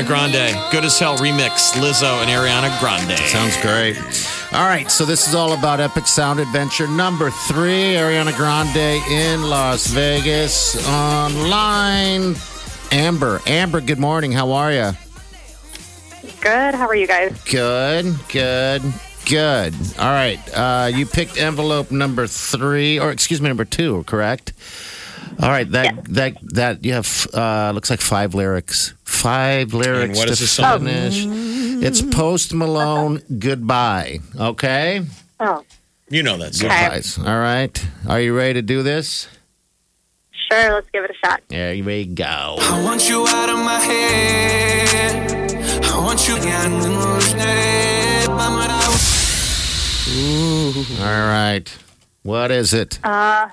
Ariana 0.00 0.06
Grande. 0.06 0.72
Good 0.72 0.84
as 0.84 0.98
Hell 0.98 1.18
remix. 1.18 1.72
Lizzo 1.72 2.22
and 2.22 2.30
Ariana 2.30 2.78
Grande. 2.80 3.18
Sounds 3.18 3.56
great. 3.60 3.96
All 4.52 4.66
right, 4.66 4.90
so 4.90 5.04
this 5.04 5.28
is 5.28 5.34
all 5.34 5.52
about 5.52 5.78
Epic 5.78 6.06
Sound 6.06 6.40
Adventure 6.40 6.88
number 6.88 7.30
three. 7.30 7.94
Ariana 7.94 8.34
Grande 8.34 9.02
in 9.10 9.42
Las 9.48 9.88
Vegas 9.88 10.76
online. 10.88 12.34
Amber, 12.92 13.40
Amber, 13.46 13.80
good 13.80 13.98
morning. 13.98 14.32
How 14.32 14.52
are 14.52 14.72
you? 14.72 14.92
Good. 16.40 16.74
How 16.74 16.86
are 16.86 16.96
you 16.96 17.06
guys? 17.06 17.38
Good, 17.44 18.14
good, 18.28 18.82
good. 19.26 19.74
All 19.98 20.10
right, 20.10 20.40
uh, 20.54 20.90
you 20.92 21.04
picked 21.04 21.36
envelope 21.36 21.90
number 21.90 22.26
three, 22.26 22.98
or 22.98 23.10
excuse 23.10 23.42
me, 23.42 23.48
number 23.48 23.66
two, 23.66 24.02
correct? 24.04 24.54
All 25.42 25.50
right, 25.50 25.70
that 25.70 26.04
that 26.06 26.36
that 26.54 26.84
you 26.84 26.94
have 26.94 27.26
uh, 27.34 27.72
looks 27.74 27.90
like 27.90 28.00
five 28.00 28.34
lyrics. 28.34 28.94
Five 29.20 29.74
lyrics 29.74 30.16
what 30.18 30.26
to 30.26 30.32
is 30.32 30.40
the 30.40 30.46
song? 30.46 30.86
finish. 30.86 31.26
It's 31.84 32.00
Post 32.00 32.54
Malone. 32.54 33.20
Goodbye. 33.38 34.20
Okay. 34.38 35.02
Oh, 35.38 35.62
You 36.08 36.22
know 36.22 36.36
that 36.38 36.54
song. 36.54 36.68
Goodbyes. 36.70 37.18
All 37.18 37.38
right. 37.38 37.86
Are 38.08 38.20
you 38.20 38.34
ready 38.36 38.54
to 38.54 38.62
do 38.62 38.82
this? 38.82 39.28
sure. 40.50 40.72
Let's 40.74 40.88
give 40.90 41.04
it 41.04 41.10
a 41.10 41.14
shot. 41.26 41.42
There 41.48 41.72
we 41.84 42.06
go. 42.06 42.56
I 42.58 42.82
want 42.82 43.08
you 43.08 43.26
out 43.28 43.48
of 43.50 43.58
my 43.58 43.78
head. 43.78 45.54
I 45.84 45.98
want 45.98 46.26
you 46.26 46.36
in 46.36 46.80
the 46.80 46.88
nose. 46.88 47.34
All 51.00 51.04
right. 51.28 51.78
What 52.22 52.50
is 52.50 52.72
it? 52.74 52.98
Uh, 53.04 53.48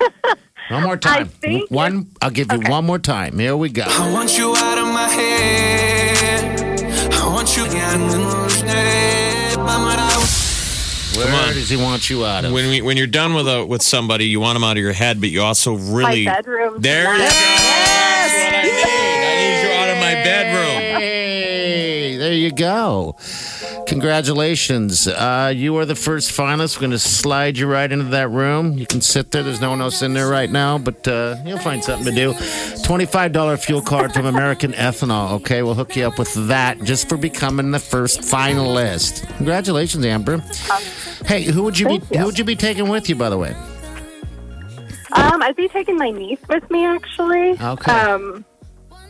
one 0.70 0.82
more 0.82 0.96
time. 0.96 1.30
one. 1.68 2.06
I'll 2.20 2.30
give 2.30 2.52
you 2.52 2.60
one 2.70 2.84
more 2.86 2.98
time. 2.98 3.38
Here 3.38 3.56
we 3.56 3.70
go. 3.70 3.84
I 3.86 4.12
want 4.12 4.36
you 4.36 4.54
out 4.56 4.78
of 4.78 4.86
my 4.86 5.08
head. 5.08 6.60
I 7.12 7.26
want 7.28 7.56
you 7.56 7.64
Where 11.18 11.52
does 11.54 11.68
he 11.68 11.76
want 11.76 12.10
you 12.10 12.24
out 12.24 12.44
of? 12.44 12.52
When 12.52 12.68
we, 12.70 12.80
when 12.80 12.96
you're 12.96 13.06
done 13.06 13.34
with 13.34 13.48
a 13.48 13.64
with 13.64 13.82
somebody, 13.82 14.26
you 14.26 14.40
want 14.40 14.56
them 14.56 14.64
out 14.64 14.76
of 14.76 14.82
your 14.82 14.92
head, 14.92 15.20
but 15.20 15.30
you 15.30 15.42
also 15.42 15.74
really 15.74 16.24
my 16.24 16.34
bedroom. 16.34 16.80
There 16.80 17.02
you 17.02 17.18
go. 17.18 17.18
That's 17.18 17.34
what 18.34 18.54
I 18.54 18.62
need. 18.62 18.84
I 19.24 19.36
need 19.36 19.62
you 19.62 19.70
out 19.74 19.88
of 19.90 19.96
my 19.98 20.14
bedroom. 20.14 21.00
Hey, 21.00 22.16
there 22.16 22.32
you 22.32 22.52
go. 22.52 23.16
Congratulations. 23.88 25.08
Uh, 25.08 25.50
you 25.54 25.74
are 25.78 25.86
the 25.86 25.94
first 25.94 26.30
finalist. 26.30 26.76
We're 26.76 26.82
going 26.82 26.90
to 26.90 26.98
slide 26.98 27.56
you 27.56 27.66
right 27.66 27.90
into 27.90 28.04
that 28.06 28.28
room. 28.28 28.76
You 28.76 28.86
can 28.86 29.00
sit 29.00 29.30
there. 29.30 29.42
There's 29.42 29.62
no 29.62 29.70
one 29.70 29.80
else 29.80 30.02
in 30.02 30.12
there 30.12 30.28
right 30.28 30.50
now, 30.50 30.76
but 30.76 31.08
uh, 31.08 31.36
you'll 31.46 31.58
find 31.58 31.82
something 31.82 32.04
to 32.04 32.12
do. 32.12 32.34
$25 32.34 33.64
fuel 33.64 33.80
card 33.80 34.12
from 34.12 34.26
American 34.26 34.72
Ethanol. 34.72 35.32
Okay, 35.40 35.62
we'll 35.62 35.72
hook 35.74 35.96
you 35.96 36.06
up 36.06 36.18
with 36.18 36.32
that 36.48 36.82
just 36.82 37.08
for 37.08 37.16
becoming 37.16 37.70
the 37.70 37.78
first 37.78 38.20
finalist. 38.20 39.26
Congratulations, 39.38 40.04
Amber. 40.04 40.38
Hey, 41.24 41.44
who 41.44 41.62
would 41.62 41.78
you 41.78 41.88
be? 41.88 41.94
You. 42.10 42.18
Who 42.18 42.26
would 42.26 42.38
you 42.38 42.44
be 42.44 42.56
taking 42.56 42.90
with 42.90 43.08
you, 43.08 43.14
by 43.14 43.30
the 43.30 43.38
way? 43.38 43.56
Um, 45.12 45.42
I'd 45.42 45.56
be 45.56 45.68
taking 45.68 45.96
my 45.96 46.10
niece 46.10 46.40
with 46.50 46.70
me, 46.70 46.84
actually. 46.84 47.58
Okay. 47.58 47.90
Um, 47.90 48.44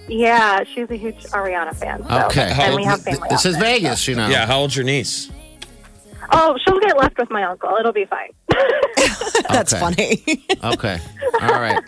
yeah, 0.08 0.64
she's 0.64 0.90
a 0.90 0.96
huge 0.96 1.24
Ariana 1.26 1.74
fan. 1.74 2.02
So. 2.08 2.26
Okay. 2.26 2.54
And 2.58 2.74
we 2.74 2.84
have 2.84 3.02
family. 3.02 3.28
This 3.30 3.46
out 3.46 3.50
is 3.50 3.58
there, 3.58 3.64
Vegas, 3.64 4.02
so. 4.02 4.10
you 4.10 4.16
know. 4.16 4.28
Yeah, 4.28 4.46
how 4.46 4.60
old's 4.60 4.76
your 4.76 4.84
niece? 4.84 5.30
Oh, 6.30 6.56
she'll 6.64 6.80
get 6.80 6.96
left 6.98 7.18
with 7.18 7.30
my 7.30 7.44
uncle. 7.44 7.74
It'll 7.78 7.92
be 7.92 8.04
fine. 8.04 8.30
That's 9.48 9.72
funny. 9.72 10.22
Okay. 10.62 10.98
All 11.40 11.48
right. 11.60 11.82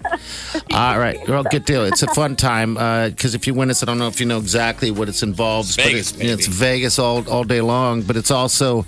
All 0.72 0.98
right. 0.98 1.22
Girl, 1.26 1.42
good 1.42 1.64
deal. 1.64 1.84
It's 1.84 2.02
a 2.02 2.06
fun 2.08 2.36
time 2.36 2.74
because 3.10 3.34
if 3.34 3.46
you 3.46 3.54
win 3.54 3.68
this, 3.68 3.82
I 3.82 3.86
don't 3.86 3.98
know 3.98 4.06
if 4.08 4.20
you 4.20 4.26
know 4.26 4.38
exactly 4.38 4.90
what 4.90 5.08
it's 5.08 5.22
involved. 5.22 5.76
but 5.76 5.86
Vegas, 5.86 6.12
it- 6.12 6.22
it's 6.26 6.46
baby. 6.46 6.56
Vegas 6.56 6.98
all, 6.98 7.28
all 7.28 7.44
day 7.44 7.60
long, 7.60 8.02
but 8.02 8.16
it's 8.16 8.30
also 8.30 8.86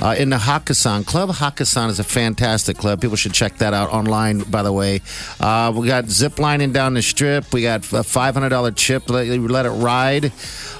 uh, 0.00 0.14
in 0.18 0.30
the 0.30 0.36
Hakkasan 0.36 1.04
Club. 1.06 1.30
Hakkasan 1.30 1.88
is 1.90 1.98
a 2.00 2.04
fantastic 2.04 2.76
club. 2.78 3.00
People 3.00 3.16
should 3.16 3.34
check 3.34 3.58
that 3.58 3.74
out 3.74 3.90
online, 3.92 4.38
by 4.40 4.62
the 4.62 4.72
way. 4.72 5.00
Uh, 5.40 5.72
we 5.74 5.86
got 5.86 6.06
zip 6.06 6.38
lining 6.38 6.72
down 6.72 6.94
the 6.94 7.02
strip. 7.02 7.52
We 7.52 7.62
got 7.62 7.80
a 7.92 8.02
$500 8.02 8.76
chip. 8.76 9.08
Let, 9.10 9.26
let 9.28 9.66
it 9.66 9.70
ride 9.70 10.32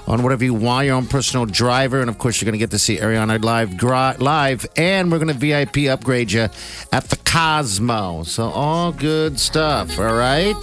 on 0.07 0.23
whatever 0.23 0.45
you 0.45 0.55
want, 0.55 0.87
your 0.87 0.97
own 0.97 1.07
personal 1.07 1.47
driver. 1.47 2.01
And 2.01 2.11
of 2.11 2.19
course, 2.19 2.41
you're 2.41 2.47
going 2.47 2.53
to 2.55 2.59
get 2.59 2.71
to 2.73 2.79
see 2.79 2.97
Ariana 2.99 3.43
live, 3.43 3.77
gra- 3.77 4.17
live 4.19 4.67
and 4.77 5.11
we're 5.11 5.19
going 5.19 5.29
to 5.29 5.35
VIP 5.35 5.89
upgrade 5.89 6.31
you 6.33 6.49
at 6.95 7.09
the 7.11 7.17
Cosmo. 7.25 8.23
So, 8.23 8.45
all 8.51 8.93
good 8.93 9.41
stuff. 9.41 9.99
All 9.99 10.15
right. 10.15 10.55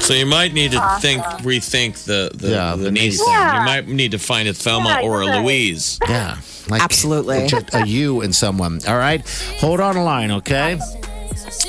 So 0.00 0.12
you 0.12 0.26
might 0.26 0.52
need 0.52 0.72
to 0.72 0.98
think, 1.00 1.22
rethink 1.42 2.04
the 2.04 2.30
the, 2.34 2.50
Yeah, 2.50 2.76
the 2.76 2.84
the 2.84 2.90
niece 2.90 3.02
niece. 3.14 3.20
thing. 3.24 3.32
Yeah. 3.32 3.58
You 3.60 3.64
might 3.64 3.88
need 3.88 4.10
to 4.10 4.18
find 4.18 4.46
a 4.48 4.52
Thelma 4.52 4.90
Yeah, 5.00 5.08
or 5.08 5.22
a. 5.22 5.40
Louise. 5.40 5.98
Yeah. 6.08 6.36
Like 6.68 6.82
Absolutely. 6.82 7.46
Just 7.46 7.74
a 7.74 7.86
you 7.86 8.20
and 8.20 8.34
someone. 8.34 8.80
All 8.86 8.98
right. 8.98 9.26
Hold 9.58 9.80
on 9.80 9.96
a 9.96 10.04
line, 10.04 10.30
okay? 10.30 10.78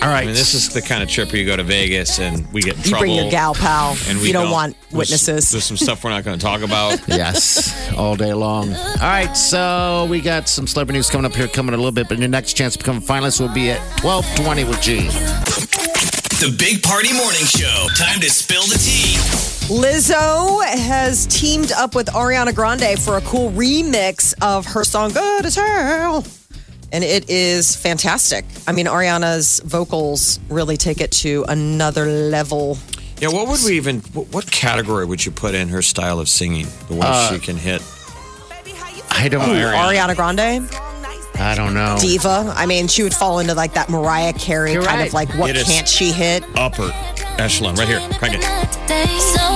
All 0.02 0.10
right. 0.10 0.24
I 0.24 0.26
mean, 0.26 0.36
this 0.36 0.54
is 0.54 0.70
the 0.74 0.82
kind 0.82 1.02
of 1.04 1.10
trip 1.10 1.32
where 1.32 1.40
you 1.42 1.46
go 1.46 1.56
to 1.56 1.64
Vegas 1.64 2.20
and 2.20 2.52
we 2.54 2.62
get 2.62 2.76
in 2.76 2.84
You 2.84 2.90
trouble. 2.90 3.00
bring 3.02 3.16
your 3.16 3.32
gal 3.32 3.54
pal. 3.54 3.96
And 4.08 4.20
we 4.20 4.28
you 4.28 4.34
don't, 4.34 4.50
want 4.52 4.76
witnesses. 4.92 5.52
There's, 5.52 5.64
some 5.64 5.78
stuff 5.78 6.04
we're 6.04 6.10
not 6.12 6.24
going 6.24 6.38
to 6.38 6.44
talk 6.44 6.62
about. 6.62 7.00
Yes, 7.08 7.92
all 7.98 8.16
day 8.16 8.34
long. 8.34 8.74
All 8.74 8.96
right, 9.02 9.34
so 9.36 10.08
we 10.10 10.22
got 10.22 10.48
some 10.48 10.66
celebrity 10.66 10.98
news 10.98 11.10
coming 11.10 11.26
up 11.26 11.36
here, 11.36 11.48
coming 11.48 11.74
a 11.74 11.78
little 11.78 11.92
bit, 11.92 12.08
but 12.10 12.18
your 12.20 12.30
next 12.30 12.54
chance 12.54 12.74
to 12.74 12.80
become 12.80 12.98
a 12.98 13.02
finalist 13.02 13.40
will 13.40 13.54
be 13.54 13.70
at 13.70 13.80
1220 14.04 14.64
with 14.64 14.82
G. 14.82 15.08
The 16.40 16.56
Big 16.58 16.82
Party 16.82 17.14
Morning 17.14 17.46
Show. 17.46 17.88
Time 17.96 18.20
to 18.22 18.30
spill 18.30 18.64
the 18.64 18.76
tea. 18.76 19.18
Lizzo 19.72 20.64
has 20.66 21.28
teamed 21.28 21.72
up 21.74 21.94
with 21.96 22.08
Ariana 22.08 22.54
Grande 22.56 23.00
for 23.00 23.18
a 23.18 23.22
cool 23.22 23.52
remix 23.52 24.34
of 24.42 24.66
her 24.66 24.84
song 24.84 25.12
Good 25.12 25.46
as 25.46 25.56
Hell. 25.56 26.26
And 26.94 27.04
it 27.04 27.30
is 27.30 27.76
fantastic. 27.76 28.44
I 28.68 28.74
mean, 28.74 28.86
Ariana's 28.86 29.62
vocals 29.64 30.40
really 30.50 30.76
take 30.78 31.00
it 31.00 31.12
to 31.24 31.46
another 31.48 32.06
level. 32.06 32.78
Yeah, 33.20 33.30
what 33.30 33.48
would 33.48 33.60
we 33.64 33.78
even? 33.78 34.00
What, 34.14 34.28
what 34.34 34.52
category 34.52 35.06
would 35.06 35.26
you 35.26 35.32
put 35.32 35.54
in 35.56 35.70
her 35.70 35.82
style 35.82 36.20
of 36.20 36.28
singing? 36.28 36.68
The 36.90 36.96
way 36.96 37.02
Uh, 37.04 37.32
she 37.32 37.40
can 37.40 37.56
hit. 37.56 37.82
I 39.14 39.28
don't 39.30 39.48
know 39.48 39.54
Ariana 39.54 40.16
Grande, 40.16 40.68
I 41.40 41.54
don't 41.56 41.74
know. 41.74 41.98
diva. 42.00 42.54
I 42.56 42.66
mean, 42.66 42.88
she 42.88 43.04
would 43.04 43.14
fall 43.14 43.40
into 43.40 43.54
like 43.54 43.74
that 43.76 43.90
Mariah 43.90 44.34
Carey 44.34 44.74
You're 44.74 44.84
kind 44.84 45.00
right. 45.00 45.08
of 45.08 45.14
like, 45.14 45.30
what 45.36 45.50
It 45.52 45.58
is. 45.58 45.64
can't 45.66 45.88
she 45.88 46.12
hit? 46.12 46.44
upper 46.56 46.92
echelon 47.38 47.76
right 47.76 47.88
here. 47.88 48.00
Crank 48.18 48.36
it. 48.38 49.52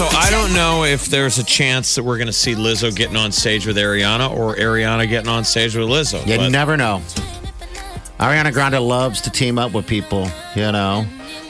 So 0.00 0.06
I 0.06 0.30
don't 0.30 0.54
know 0.54 0.84
if 0.84 1.08
there's 1.08 1.36
a 1.36 1.44
chance 1.44 1.94
that 1.94 2.02
we're 2.02 2.16
going 2.16 2.26
to 2.26 2.32
see 2.32 2.54
Lizzo 2.54 2.96
getting 2.96 3.18
on 3.18 3.32
stage 3.32 3.66
with 3.66 3.76
Ariana 3.76 4.34
or 4.34 4.54
Ariana 4.56 5.06
getting 5.06 5.28
on 5.28 5.44
stage 5.44 5.76
with 5.76 5.86
Lizzo. 5.88 6.26
You 6.26 6.38
But 6.38 6.48
never 6.48 6.78
know. 6.78 7.02
Ariana 8.18 8.50
Grande 8.50 8.80
loves 8.80 9.20
to 9.20 9.30
team 9.30 9.58
up 9.58 9.74
with 9.74 9.86
people, 9.86 10.26
you 10.56 10.72
know. 10.72 11.04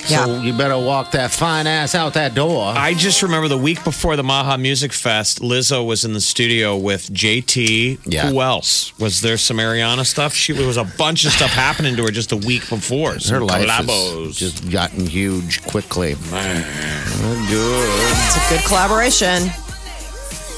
So 0.06 0.14
Yeah. 0.26 0.42
you 0.42 0.52
better 0.52 0.78
walk 0.78 1.12
that 1.12 1.30
fine 1.30 1.66
ass 1.66 1.94
out 1.94 2.14
that 2.14 2.34
door. 2.34 2.72
I 2.76 2.94
just 2.94 3.22
remember 3.22 3.48
the 3.48 3.58
week 3.58 3.82
before 3.84 4.16
the 4.16 4.22
Maha 4.24 4.58
Music 4.58 4.92
Fest, 4.92 5.40
Lizzo 5.40 5.84
was 5.86 6.04
in 6.04 6.12
the 6.14 6.20
studio 6.20 6.76
with 6.76 7.12
JT. 7.12 7.98
Yeah. 8.06 8.28
Who 8.30 8.40
else? 8.40 8.92
Was 8.98 9.20
there 9.20 9.36
some 9.36 9.58
Ariana 9.58 10.06
stuff? 10.06 10.34
She 10.34 10.52
there 10.52 10.66
was 10.66 10.76
a 10.76 10.84
bunch 10.84 11.24
of 11.24 11.32
stuff 11.32 11.50
happening 11.50 11.96
to 11.96 12.02
her 12.04 12.10
just 12.10 12.32
a 12.32 12.36
week 12.36 12.68
before. 12.68 13.16
Her 13.28 13.40
life 13.40 13.66
collabos. 13.68 14.26
has 14.26 14.36
just 14.36 14.70
gotten 14.70 15.06
huge 15.06 15.62
quickly. 15.62 16.14
Good. 16.14 17.84
It's 18.26 18.36
a 18.36 18.48
good 18.54 18.64
collaboration. 18.66 19.50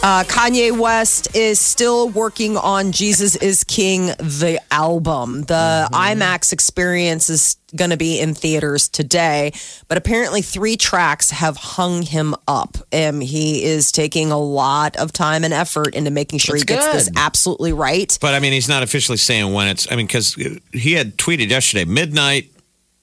Uh, 0.02 0.24
Kanye 0.24 0.76
West 0.76 1.36
is 1.36 1.60
still 1.60 2.08
working 2.08 2.56
on 2.56 2.90
Jesus 2.90 3.36
is 3.36 3.62
King, 3.62 4.06
the 4.06 4.60
album. 4.72 5.42
The 5.42 5.88
IMAX 5.92 6.52
experience 6.52 7.30
is 7.30 7.56
going 7.76 7.90
to 7.90 7.96
be 7.96 8.18
in 8.18 8.34
theaters 8.34 8.88
today, 8.88 9.52
but 9.86 9.98
apparently 9.98 10.42
three 10.42 10.76
tracks 10.76 11.30
have 11.30 11.56
hung 11.56 12.02
him 12.02 12.34
up. 12.48 12.78
Um, 12.92 13.20
he 13.20 13.62
is 13.62 13.92
taking 13.92 14.32
a 14.32 14.38
lot 14.38 14.96
of 14.96 15.12
time 15.12 15.44
and 15.44 15.54
effort 15.54 15.94
into 15.94 16.10
making 16.10 16.40
sure 16.40 16.56
he 16.56 16.64
That's 16.64 16.84
gets 16.84 17.06
this 17.06 17.16
absolutely 17.16 17.72
right. 17.72 18.18
But 18.20 18.34
I 18.34 18.40
mean, 18.40 18.52
he's 18.52 18.68
not 18.68 18.82
officially 18.82 19.18
saying 19.18 19.52
when 19.52 19.68
it's. 19.68 19.90
I 19.90 19.94
mean, 19.94 20.06
because 20.06 20.34
he 20.72 20.94
had 20.94 21.16
tweeted 21.16 21.48
yesterday, 21.48 21.84
midnight 21.84 22.48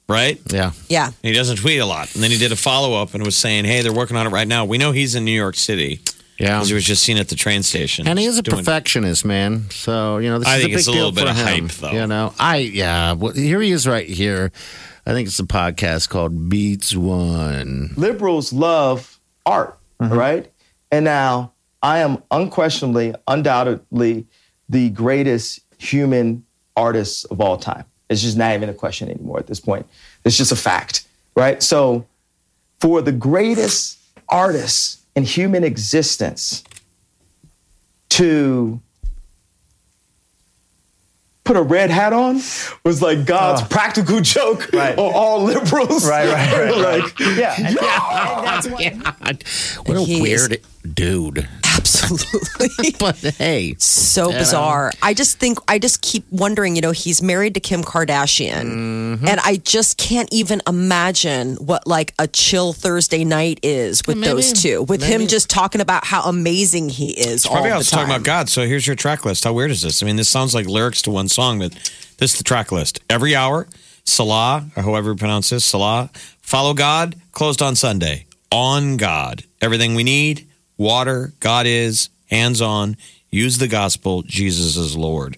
right? 0.09 0.41
Yeah. 0.51 0.71
Yeah. 0.89 1.11
He 1.21 1.31
doesn't 1.31 1.57
tweet 1.57 1.79
a 1.79 1.85
lot. 1.85 2.13
And 2.15 2.23
then 2.23 2.31
he 2.31 2.37
did 2.39 2.51
a 2.51 2.55
follow 2.55 2.99
up 2.99 3.13
and 3.13 3.23
was 3.23 3.37
saying, 3.37 3.65
hey, 3.65 3.83
they're 3.83 3.93
working 3.93 4.17
on 4.17 4.25
it 4.25 4.31
right 4.31 4.47
now. 4.47 4.65
We 4.65 4.79
know 4.79 4.91
he's 4.91 5.13
in 5.13 5.23
New 5.23 5.31
York 5.31 5.55
City 5.55 6.01
Yeah. 6.39 6.55
because 6.55 6.69
he 6.69 6.73
was 6.73 6.85
just 6.85 7.03
seen 7.03 7.17
at 7.17 7.27
the 7.27 7.35
train 7.35 7.63
station. 7.63 8.07
And 8.07 8.17
he 8.17 8.25
is 8.25 8.37
a 8.37 8.41
doing- 8.41 8.57
perfectionist, 8.57 9.25
man. 9.25 9.69
So 9.71 10.17
you 10.17 10.29
know, 10.29 10.39
this 10.39 10.47
I 10.47 10.57
is 10.57 10.63
think 10.63 10.65
a 10.65 10.71
big 10.71 10.79
it's 10.79 10.87
a 10.87 10.91
deal 10.91 11.05
little 11.07 11.11
bit 11.11 11.23
for 11.25 11.29
of 11.31 11.35
him. 11.37 11.67
hype, 11.67 11.77
though. 11.77 11.91
You 11.91 12.07
know, 12.07 12.33
I 12.39 12.57
yeah. 12.57 13.11
Well, 13.13 13.33
here 13.33 13.61
he 13.61 13.71
is, 13.71 13.85
right 13.87 14.07
here. 14.07 14.51
I 15.05 15.13
think 15.13 15.27
it's 15.27 15.39
a 15.39 15.43
podcast 15.43 16.09
called 16.09 16.49
Beats 16.49 16.95
One. 16.95 17.93
liberals 17.97 18.53
love 18.53 19.19
art, 19.45 19.77
mm-hmm. 19.99 20.13
right? 20.13 20.51
And 20.91 21.03
now 21.05 21.53
I 21.81 21.99
am 21.99 22.21
unquestionably, 22.31 23.15
undoubtedly 23.27 24.27
the 24.69 24.89
greatest 24.89 25.61
human 25.79 26.45
artist 26.75 27.25
of 27.31 27.41
all 27.41 27.57
time. 27.57 27.85
It's 28.09 28.21
just 28.21 28.37
not 28.37 28.53
even 28.53 28.69
a 28.69 28.73
question 28.73 29.09
anymore 29.09 29.39
at 29.39 29.47
this 29.47 29.59
point. 29.59 29.87
It's 30.25 30.37
just 30.37 30.51
a 30.51 30.55
fact, 30.55 31.07
right? 31.35 31.61
So, 31.61 32.05
for 32.79 33.01
the 33.01 33.11
greatest 33.11 33.97
artist 34.29 34.98
in 35.19 35.25
human 35.25 35.65
existence 35.65 36.63
to 38.07 38.79
put 41.43 41.57
a 41.57 41.61
red 41.61 41.89
hat 41.89 42.13
on 42.13 42.35
was 42.85 43.01
like 43.01 43.25
God's 43.25 43.61
ah. 43.61 43.67
practical 43.69 44.21
joke 44.21 44.69
Right. 44.71 44.97
on 44.97 45.13
all 45.13 45.43
liberals. 45.43 46.07
Right, 46.07 46.29
right, 46.31 46.51
right, 46.53 46.71
right. 46.71 47.01
like, 47.03 47.19
Yeah. 47.19 47.55
and- 47.67 47.77
oh, 47.81 48.61
God, 49.21 49.43
what 49.85 49.97
a 49.97 50.01
He 50.01 50.15
is- 50.15 50.21
weird 50.49 50.61
dude. 50.95 51.49
Absolutely. 51.79 52.91
But 52.99 53.15
hey, 53.37 53.75
so 53.77 54.31
bizarre. 54.31 54.91
I 55.01 55.13
just 55.13 55.39
think 55.39 55.57
I 55.67 55.79
just 55.79 56.01
keep 56.01 56.25
wondering, 56.31 56.75
you 56.75 56.81
know, 56.81 56.91
he's 56.91 57.21
married 57.21 57.53
to 57.53 57.59
Kim 57.59 57.81
Kardashian. 57.83 59.25
And 59.25 59.39
I 59.43 59.57
just 59.63 59.97
can't 59.97 60.27
even 60.33 60.61
imagine 60.67 61.55
what 61.55 61.87
like 61.87 62.13
a 62.19 62.27
chill 62.27 62.73
Thursday 62.73 63.23
night 63.23 63.59
is 63.63 64.05
with 64.05 64.17
Maybe- 64.17 64.29
those 64.31 64.53
two. 64.53 64.83
With 64.83 65.01
him 65.03 65.27
just 65.27 65.49
talking 65.49 65.81
about 65.81 66.05
how 66.05 66.23
amazing 66.23 66.89
he 66.89 67.11
is 67.11 67.45
all 67.45 67.53
Probably 67.53 67.71
I 67.71 67.77
the 67.79 67.83
time. 67.85 67.99
talking 67.99 68.15
about 68.15 68.25
God. 68.25 68.49
So 68.49 68.65
here's 68.65 68.85
your 68.85 68.95
track 68.97 69.23
list. 69.23 69.43
How 69.45 69.53
weird 69.53 69.71
is 69.71 69.81
this? 69.81 70.03
I 70.03 70.05
mean, 70.05 70.15
this 70.17 70.29
sounds 70.29 70.53
like 70.53 70.65
lyrics 70.67 71.01
to 71.03 71.11
one 71.11 71.29
song, 71.29 71.59
but 71.59 71.71
this 72.17 72.33
is 72.33 72.37
the 72.37 72.43
track 72.43 72.71
list. 72.71 72.99
Every 73.09 73.35
hour, 73.35 73.67
Salah, 74.03 74.65
or 74.75 74.83
however 74.83 75.11
you 75.11 75.15
pronounce 75.15 75.49
this, 75.51 75.63
Salah, 75.63 76.09
follow 76.41 76.73
God, 76.73 77.15
closed 77.31 77.61
on 77.61 77.75
Sunday. 77.75 78.25
On 78.51 78.97
God. 78.97 79.43
Everything 79.61 79.95
we 79.95 80.03
need, 80.03 80.47
water, 80.79 81.33
God 81.39 81.67
is, 81.67 82.09
hands 82.31 82.61
on, 82.61 82.97
use 83.29 83.59
the 83.59 83.67
gospel, 83.67 84.23
Jesus 84.23 84.75
is 84.75 84.97
Lord. 84.97 85.37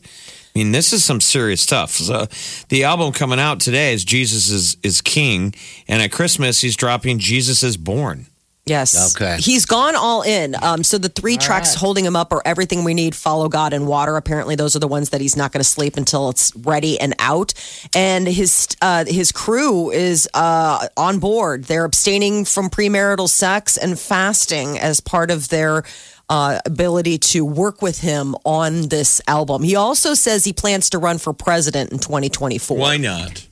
I 0.55 0.59
mean, 0.59 0.71
this 0.71 0.93
is 0.93 1.03
some 1.03 1.19
serious 1.19 1.61
stuff. 1.61 1.91
So, 1.91 2.27
the 2.69 2.83
album 2.83 3.11
coming 3.13 3.39
out 3.39 3.59
today 3.59 3.93
is 3.93 4.05
Jesus 4.05 4.49
is, 4.49 4.77
is 4.83 5.01
King, 5.01 5.53
and 5.87 6.01
at 6.01 6.11
Christmas 6.11 6.61
he's 6.61 6.75
dropping 6.75 7.19
Jesus 7.19 7.63
is 7.63 7.75
Born. 7.75 8.27
Yes. 8.65 9.15
Okay. 9.15 9.37
He's 9.41 9.65
gone 9.65 9.95
all 9.95 10.21
in. 10.21 10.55
Um, 10.61 10.83
so 10.83 10.99
the 10.99 11.09
three 11.09 11.35
tracks 11.37 11.73
holding 11.73 12.05
him 12.05 12.15
up 12.15 12.31
are 12.31 12.43
Everything 12.45 12.83
We 12.83 12.93
Need, 12.93 13.15
Follow 13.15 13.49
God, 13.49 13.73
and 13.73 13.87
Water. 13.87 14.15
Apparently, 14.17 14.55
those 14.55 14.75
are 14.75 14.79
the 14.79 14.87
ones 14.87 15.09
that 15.09 15.19
he's 15.19 15.35
not 15.35 15.51
going 15.51 15.61
to 15.61 15.67
sleep 15.67 15.97
until 15.97 16.29
it's 16.29 16.55
ready 16.55 16.99
and 16.99 17.15
out. 17.17 17.53
And 17.95 18.27
his 18.27 18.67
uh, 18.81 19.05
his 19.05 19.31
crew 19.31 19.89
is 19.89 20.29
uh, 20.35 20.87
on 20.95 21.17
board. 21.17 21.63
They're 21.63 21.85
abstaining 21.85 22.45
from 22.45 22.69
premarital 22.69 23.29
sex 23.29 23.77
and 23.77 23.97
fasting 23.99 24.77
as 24.77 24.99
part 24.99 25.31
of 25.31 25.49
their. 25.49 25.83
Uh, 26.29 26.61
ability 26.65 27.17
to 27.17 27.43
work 27.43 27.81
with 27.81 27.99
him 27.99 28.35
on 28.45 28.87
this 28.87 29.19
album. 29.27 29.63
He 29.63 29.75
also 29.75 30.13
says 30.13 30.45
he 30.45 30.53
plans 30.53 30.89
to 30.91 30.97
run 30.97 31.17
for 31.17 31.33
president 31.33 31.91
in 31.91 31.99
2024. 31.99 32.77
Why 32.77 32.95
not? 32.95 33.45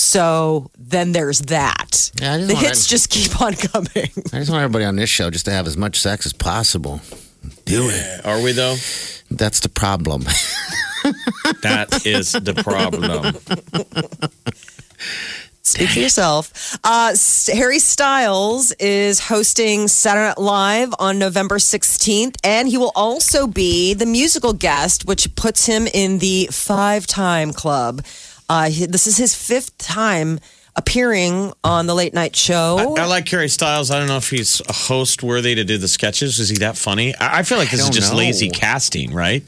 So 0.00 0.70
then 0.78 1.12
there's 1.12 1.40
that. 1.42 2.10
Yeah, 2.20 2.38
the 2.38 2.54
wanna- 2.54 2.66
hits 2.68 2.86
just 2.86 3.10
keep 3.10 3.40
on 3.40 3.54
coming. 3.54 4.10
I 4.32 4.38
just 4.38 4.50
want 4.50 4.62
everybody 4.62 4.86
on 4.86 4.96
this 4.96 5.10
show 5.10 5.30
just 5.30 5.44
to 5.44 5.50
have 5.52 5.66
as 5.66 5.76
much 5.76 6.00
sex 6.00 6.24
as 6.24 6.32
possible. 6.32 7.00
Do 7.66 7.90
it. 7.90 8.24
Are 8.24 8.40
we 8.40 8.52
though? 8.52 8.76
That's 9.30 9.60
the 9.60 9.68
problem. 9.68 10.24
That 11.62 12.04
is 12.04 12.32
the 12.32 12.54
problem. 12.54 13.36
Speak 15.62 15.90
for 15.90 15.98
yourself. 16.00 16.78
Uh, 16.82 17.14
Harry 17.52 17.78
Styles 17.78 18.72
is 18.72 19.20
hosting 19.20 19.86
Saturday 19.88 20.28
Night 20.28 20.38
Live 20.38 20.94
on 20.98 21.18
November 21.18 21.58
16th, 21.58 22.36
and 22.42 22.66
he 22.68 22.76
will 22.76 22.92
also 22.96 23.46
be 23.46 23.94
the 23.94 24.06
musical 24.06 24.52
guest, 24.52 25.06
which 25.06 25.32
puts 25.36 25.66
him 25.66 25.86
in 25.86 26.18
the 26.18 26.48
five 26.50 27.06
time 27.06 27.52
club. 27.52 28.02
Uh, 28.50 28.68
he- 28.68 28.86
this 28.86 29.06
is 29.06 29.16
his 29.16 29.34
fifth 29.34 29.76
time 29.78 30.40
appearing 30.76 31.52
on 31.62 31.86
the 31.86 31.94
late 31.94 32.14
night 32.14 32.34
show. 32.34 32.94
I 32.98 33.04
like 33.06 33.28
Harry 33.28 33.48
Styles. 33.48 33.90
I 33.90 33.98
don't 33.98 34.08
know 34.08 34.16
if 34.16 34.30
he's 34.30 34.60
a 34.68 34.72
host 34.72 35.22
worthy 35.22 35.54
to 35.54 35.62
do 35.64 35.78
the 35.78 35.86
sketches. 35.88 36.38
Is 36.40 36.48
he 36.48 36.56
that 36.58 36.76
funny? 36.76 37.14
I, 37.16 37.38
I 37.38 37.42
feel 37.44 37.58
like 37.58 37.70
this 37.70 37.80
is 37.80 37.90
just 37.90 38.10
know. 38.12 38.18
lazy 38.18 38.50
casting, 38.50 39.12
right? 39.12 39.44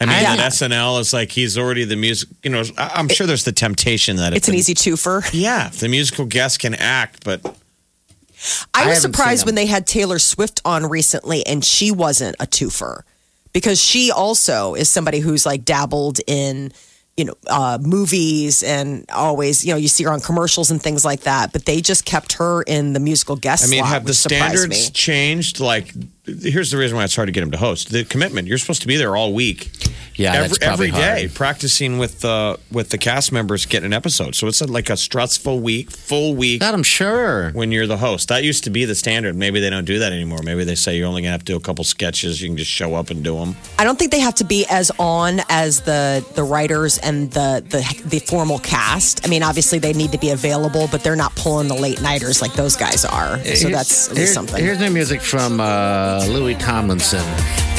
I 0.00 0.06
mean, 0.06 0.16
Yeah. 0.20 0.32
at 0.34 0.52
SNL 0.52 1.00
is 1.00 1.12
like 1.12 1.30
he's 1.32 1.56
already 1.58 1.84
the 1.84 1.96
music. 1.96 2.28
You 2.42 2.50
know, 2.50 2.62
I- 2.78 2.92
I'm 2.94 3.08
sure 3.08 3.26
there's 3.26 3.44
the 3.44 3.52
temptation 3.52 4.16
that 4.16 4.32
it's 4.34 4.48
if 4.48 4.48
an 4.48 4.52
the- 4.54 4.58
easy 4.58 4.74
twofer. 4.74 5.28
Yeah, 5.32 5.68
the 5.70 5.88
musical 5.88 6.24
guest 6.26 6.58
can 6.58 6.74
act, 6.74 7.24
but 7.24 7.40
I 8.74 8.86
was 8.86 8.96
haven't 8.96 9.00
surprised 9.00 9.44
when 9.46 9.54
they 9.54 9.66
had 9.66 9.86
Taylor 9.86 10.18
Swift 10.18 10.60
on 10.64 10.86
recently 10.86 11.44
and 11.46 11.62
she 11.64 11.90
wasn't 11.90 12.36
a 12.40 12.46
twofer 12.46 13.02
because 13.52 13.80
she 13.82 14.10
also 14.10 14.74
is 14.74 14.88
somebody 14.88 15.20
who's 15.20 15.44
like 15.44 15.64
dabbled 15.66 16.20
in, 16.26 16.72
you 17.20 17.26
know, 17.26 17.34
uh, 17.48 17.76
movies 17.82 18.62
and 18.62 19.04
always, 19.10 19.62
you 19.62 19.74
know, 19.74 19.76
you 19.76 19.88
see 19.88 20.04
her 20.04 20.10
on 20.10 20.20
commercials 20.20 20.70
and 20.70 20.82
things 20.82 21.04
like 21.04 21.20
that. 21.20 21.52
But 21.52 21.66
they 21.66 21.82
just 21.82 22.06
kept 22.06 22.32
her 22.34 22.62
in 22.62 22.94
the 22.94 23.00
musical 23.00 23.36
guest 23.36 23.64
I 23.64 23.68
mean, 23.68 23.80
slot, 23.80 23.92
have 23.92 24.06
the 24.06 24.14
standards 24.14 24.68
me. 24.68 24.90
changed? 24.90 25.60
Like, 25.60 25.92
here's 26.24 26.70
the 26.70 26.76
reason 26.76 26.96
why 26.96 27.04
it's 27.04 27.16
hard 27.16 27.28
to 27.28 27.32
get 27.32 27.42
him 27.42 27.50
to 27.52 27.58
host. 27.58 27.90
The 27.90 28.04
commitment. 28.04 28.46
You're 28.48 28.58
supposed 28.58 28.82
to 28.82 28.86
be 28.88 28.96
there 28.96 29.16
all 29.16 29.32
week. 29.32 29.70
Yeah, 30.16 30.34
every, 30.34 30.48
that's 30.48 30.58
every 30.62 30.90
day 30.90 31.20
hard. 31.22 31.34
practicing 31.34 31.96
with 31.98 32.20
the 32.20 32.58
with 32.70 32.90
the 32.90 32.98
cast 32.98 33.32
members 33.32 33.64
getting 33.64 33.86
an 33.86 33.92
episode. 33.94 34.34
So 34.34 34.48
it's 34.48 34.60
like 34.60 34.90
a 34.90 34.96
stressful 34.96 35.60
week, 35.60 35.90
full 35.90 36.34
week. 36.34 36.60
God, 36.60 36.74
I'm 36.74 36.82
sure. 36.82 37.50
when 37.52 37.72
you're 37.72 37.86
the 37.86 37.96
host. 37.96 38.28
That 38.28 38.44
used 38.44 38.64
to 38.64 38.70
be 38.70 38.84
the 38.84 38.94
standard. 38.94 39.34
Maybe 39.34 39.60
they 39.60 39.70
don't 39.70 39.86
do 39.86 39.98
that 40.00 40.12
anymore. 40.12 40.40
Maybe 40.42 40.64
they 40.64 40.74
say 40.74 40.96
you're 40.98 41.06
only 41.08 41.22
gonna 41.22 41.32
have 41.32 41.40
to 41.44 41.52
do 41.52 41.56
a 41.56 41.60
couple 41.60 41.84
sketches. 41.84 42.42
You 42.42 42.48
can 42.48 42.58
just 42.58 42.70
show 42.70 42.94
up 42.94 43.08
and 43.10 43.24
do 43.24 43.36
them. 43.38 43.56
I 43.78 43.84
don't 43.84 43.98
think 43.98 44.10
they 44.10 44.20
have 44.20 44.34
to 44.36 44.44
be 44.44 44.66
as 44.68 44.90
on 44.98 45.40
as 45.48 45.80
the 45.82 46.22
the 46.34 46.42
writers 46.44 46.98
and 46.98 47.30
the 47.30 47.64
the 47.66 48.02
the 48.06 48.18
formal 48.18 48.58
cast. 48.58 49.24
I 49.26 49.30
mean, 49.30 49.42
obviously 49.42 49.78
they 49.78 49.94
need 49.94 50.12
to 50.12 50.18
be 50.18 50.30
available, 50.30 50.86
but 50.92 51.02
they're 51.02 51.16
not 51.16 51.34
pulling 51.36 51.68
the 51.68 51.74
late 51.76 52.02
nighters 52.02 52.42
like 52.42 52.52
those 52.54 52.76
guys 52.76 53.06
are. 53.06 53.38
So 53.38 53.42
Here's- 53.44 53.62
that's 53.72 54.04
at 54.08 54.10
least 54.10 54.16
here's- 54.18 54.34
something. 54.34 54.62
Here's 54.62 54.78
new 54.80 54.90
music 54.90 55.22
from 55.22 55.60
uh, 55.60 56.09
Uh, 56.10 56.26
Louis 56.26 56.56
Tomlinson. 56.56 57.22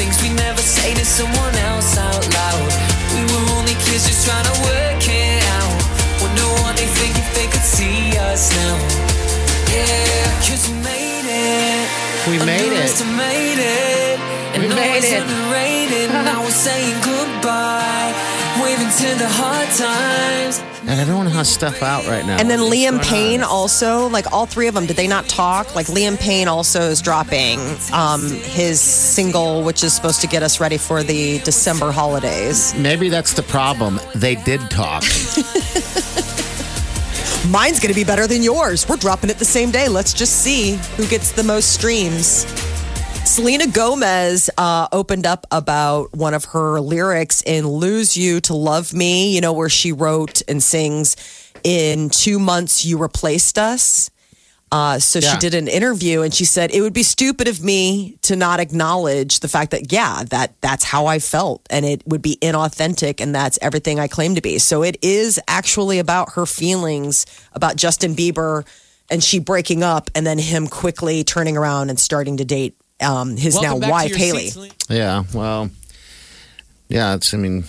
Things 0.00 0.16
we 0.22 0.30
never 0.32 0.62
say 0.62 0.94
to 0.94 1.04
someone 1.04 1.54
else 1.68 1.98
out 1.98 2.24
loud. 2.32 2.64
We 3.12 3.20
were 3.28 3.44
only 3.60 3.76
kids 3.84 4.08
just 4.08 4.24
trying 4.24 4.48
to 4.48 4.56
work 4.72 5.04
it 5.04 5.44
out. 5.60 5.76
Wonder 6.24 6.48
what 6.64 6.72
they 6.80 6.88
think 6.96 7.12
if 7.12 7.28
they 7.36 7.44
could 7.52 7.60
see 7.60 8.16
us 8.32 8.48
now. 8.56 8.76
Yeah, 9.68 10.24
cause 10.48 10.64
we 10.64 10.80
made 10.80 11.28
it. 11.28 11.84
We 12.24 12.38
made 12.40 12.72
it. 12.72 12.88
Underestimated. 12.88 14.16
And 14.56 14.62
We 14.64 14.68
made 14.80 15.92
it. 15.92 16.08
now 16.24 16.40
we're 16.40 16.56
saying 16.56 16.96
goodbye. 17.04 18.16
Waving 18.62 18.90
to 18.90 19.14
the 19.18 19.28
hard 19.28 19.68
times. 19.70 20.60
And 20.88 21.00
everyone 21.00 21.26
has 21.26 21.48
stuff 21.48 21.82
out 21.82 22.06
right 22.06 22.24
now. 22.26 22.38
And 22.38 22.48
then 22.50 22.60
What's 22.60 22.74
Liam 22.74 23.02
Payne 23.02 23.42
on? 23.42 23.48
also, 23.48 24.08
like 24.08 24.32
all 24.32 24.46
three 24.46 24.66
of 24.68 24.74
them, 24.74 24.86
did 24.86 24.96
they 24.96 25.06
not 25.08 25.28
talk? 25.28 25.74
Like 25.74 25.86
Liam 25.86 26.18
Payne 26.18 26.48
also 26.48 26.80
is 26.82 27.00
dropping 27.02 27.58
um, 27.92 28.20
his 28.28 28.80
single, 28.80 29.62
which 29.62 29.82
is 29.84 29.92
supposed 29.92 30.20
to 30.22 30.26
get 30.26 30.42
us 30.42 30.60
ready 30.60 30.78
for 30.78 31.02
the 31.02 31.38
December 31.40 31.92
holidays. 31.92 32.74
Maybe 32.76 33.08
that's 33.08 33.32
the 33.34 33.42
problem. 33.42 34.00
They 34.14 34.34
did 34.36 34.60
talk. 34.70 35.02
Mine's 37.48 37.80
going 37.80 37.92
to 37.92 37.94
be 37.94 38.04
better 38.04 38.26
than 38.28 38.42
yours. 38.42 38.88
We're 38.88 38.96
dropping 38.96 39.30
it 39.30 39.38
the 39.38 39.44
same 39.44 39.70
day. 39.72 39.88
Let's 39.88 40.12
just 40.12 40.42
see 40.42 40.78
who 40.96 41.06
gets 41.08 41.32
the 41.32 41.42
most 41.42 41.72
streams. 41.74 42.44
Selena 43.32 43.66
Gomez 43.66 44.50
uh, 44.58 44.88
opened 44.92 45.26
up 45.26 45.46
about 45.50 46.14
one 46.14 46.34
of 46.34 46.44
her 46.44 46.78
lyrics 46.80 47.42
in 47.46 47.66
Lose 47.66 48.14
You 48.14 48.42
to 48.42 48.54
Love 48.54 48.92
Me, 48.92 49.34
you 49.34 49.40
know, 49.40 49.54
where 49.54 49.70
she 49.70 49.90
wrote 49.90 50.42
and 50.48 50.62
sings, 50.62 51.16
In 51.64 52.10
two 52.10 52.38
months, 52.38 52.84
you 52.84 52.98
replaced 52.98 53.56
us. 53.56 54.10
Uh, 54.70 54.98
so 54.98 55.18
she 55.18 55.38
did 55.38 55.54
an 55.54 55.66
interview 55.66 56.20
and 56.20 56.34
she 56.34 56.44
said 56.44 56.72
it 56.72 56.82
would 56.82 56.92
be 56.92 57.02
stupid 57.02 57.48
of 57.48 57.64
me 57.64 58.18
to 58.20 58.36
not 58.36 58.60
acknowledge 58.60 59.40
the 59.40 59.48
fact 59.48 59.70
that 59.70 59.92
yeah 59.92 60.24
that 60.28 60.54
that's 60.60 60.84
how 60.84 61.06
I 61.06 61.18
felt 61.18 61.66
and 61.70 61.86
it 61.86 62.02
would 62.06 62.22
be 62.22 62.36
inauthentic 62.42 63.20
and 63.20 63.34
that's 63.34 63.58
everything 63.62 63.98
I 63.98 64.08
claim 64.08 64.34
to 64.34 64.42
be. 64.42 64.58
So 64.58 64.82
it 64.82 64.98
is 65.00 65.40
actually 65.48 65.98
about 65.98 66.32
her 66.34 66.44
feelings 66.44 67.24
about 67.54 67.76
Justin 67.76 68.14
Bieber 68.14 68.66
and 69.10 69.24
she 69.24 69.38
breaking 69.38 69.82
up 69.82 70.10
and 70.14 70.26
then 70.26 70.38
him 70.38 70.68
quickly 70.68 71.24
turning 71.24 71.56
around 71.56 71.88
and 71.88 71.98
starting 71.98 72.36
to 72.36 72.44
date 72.44 72.74
um, 73.02 73.36
his 73.36 73.60
now 73.60 73.76
wife 73.76 74.14
Hailey. 74.14 74.50
yeah, 74.88 75.24
well, 75.34 75.70
yeah, 76.88 77.14
it's, 77.14 77.32
I 77.34 77.36
mean, 77.38 77.64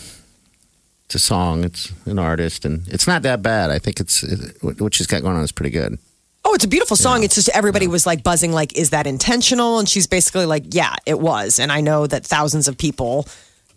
It's 1.06 1.16
a 1.16 1.20
song. 1.20 1.64
It's 1.64 1.92
an 2.06 2.18
artist, 2.20 2.66
and 2.66 2.88
it's 2.88 3.08
not 3.08 3.22
that 3.24 3.42
bad. 3.42 3.70
I 3.70 3.80
think 3.80 4.00
it's 4.00 4.24
it, 4.24 4.58
what 4.80 4.94
she's 4.94 5.08
got 5.08 5.22
going 5.22 5.36
on 5.36 5.44
is 5.44 5.52
pretty 5.52 5.70
good. 5.72 5.98
Oh, 6.46 6.54
it's 6.54 6.66
a 6.66 6.68
beautiful 6.68 6.98
song. 6.98 7.24
It's 7.24 7.36
just 7.36 7.50
everybody 7.50 7.88
was 7.88 8.06
like 8.06 8.22
buzzing, 8.22 8.52
like, 8.52 8.78
is 8.78 8.90
that 8.90 9.08
intentional? 9.08 9.80
And 9.80 9.88
she's 9.88 10.08
basically 10.08 10.46
like, 10.46 10.66
yeah, 10.74 10.94
it 11.06 11.20
was. 11.20 11.58
And 11.58 11.72
I 11.72 11.80
know 11.82 12.06
that 12.08 12.26
thousands 12.26 12.68
of 12.68 12.78
people 12.78 13.28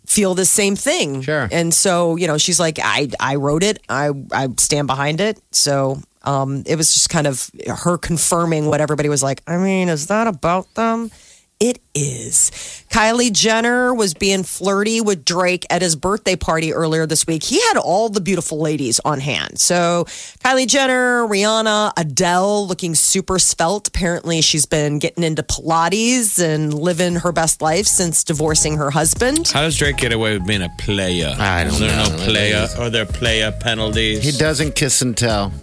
feel 0.05 0.35
the 0.35 0.45
same 0.45 0.75
thing. 0.75 1.23
Sure. 1.23 1.49
And 1.53 1.73
so, 1.73 2.16
you 2.16 2.27
know, 2.27 2.38
she's 2.38 2.59
like, 2.59 2.81
I, 2.83 3.09
I 3.21 3.37
wrote 3.37 3.62
it. 3.62 3.81
I, 3.88 4.11
I 4.33 4.49
stand 4.57 4.88
behind 4.88 5.21
it. 5.21 5.38
So, 5.53 6.01
um, 6.23 6.64
it 6.66 6.75
was 6.75 6.92
just 6.92 7.09
kind 7.09 7.29
of 7.29 7.51
her 7.69 7.99
confirming 7.99 8.66
what 8.66 8.81
everybody 8.81 9.09
was 9.09 9.23
like. 9.23 9.42
I 9.47 9.59
mean, 9.59 9.88
is 9.88 10.09
that 10.09 10.27
about 10.27 10.73
them? 10.75 11.12
It 11.59 11.81
is. 11.95 12.51
Kylie 12.90 13.33
Jenner 13.33 13.95
was 13.95 14.12
being 14.12 14.42
flirty 14.42 15.01
with 15.01 15.25
Drake 15.25 15.64
at 15.71 15.81
his 15.81 15.97
birthday 15.97 16.37
party 16.37 16.75
earlier 16.75 17.07
this 17.07 17.27
week. 17.27 17.42
He 17.42 17.59
had 17.69 17.79
all 17.79 18.11
the 18.11 18.21
beautiful 18.21 18.59
ladies 18.59 19.01
on 19.07 19.21
hand. 19.21 19.59
So, 19.59 20.05
Kylie 20.45 20.66
Jenner, 20.66 21.27
Rihanna, 21.27 21.95
Adele 21.97 22.66
looking 22.66 22.95
super 22.95 23.38
svelte. 23.38 23.88
Apparently, 23.88 24.42
she's 24.42 24.66
been 24.66 24.99
getting 24.99 25.25
into 25.25 25.42
Pilates 25.42 26.38
and 26.42 26.75
living 26.75 27.14
her 27.16 27.33
best 27.33 27.62
life 27.62 27.87
since 27.87 28.23
divorcing 28.23 28.77
her 28.77 28.90
husband. 28.90 29.49
How 29.49 29.62
does 29.62 29.79
Drake 29.79 29.97
get 29.97 30.12
away 30.12 30.37
with 30.37 30.47
being 30.47 30.62
a 30.62 30.71
player? 30.79 31.35
I 31.38 31.64
don't 31.64 31.73
Is 31.73 31.79
there 31.79 31.90
know. 31.90 32.16
no 32.16 32.25
player? 32.25 32.69
Are 32.79 32.90
there 32.90 33.07
player 33.07 33.51
penalties? 33.51 34.23
He 34.23 34.33
doesn't 34.38 34.75
kiss 34.75 35.01
and 35.01 35.16
tell. 35.16 35.55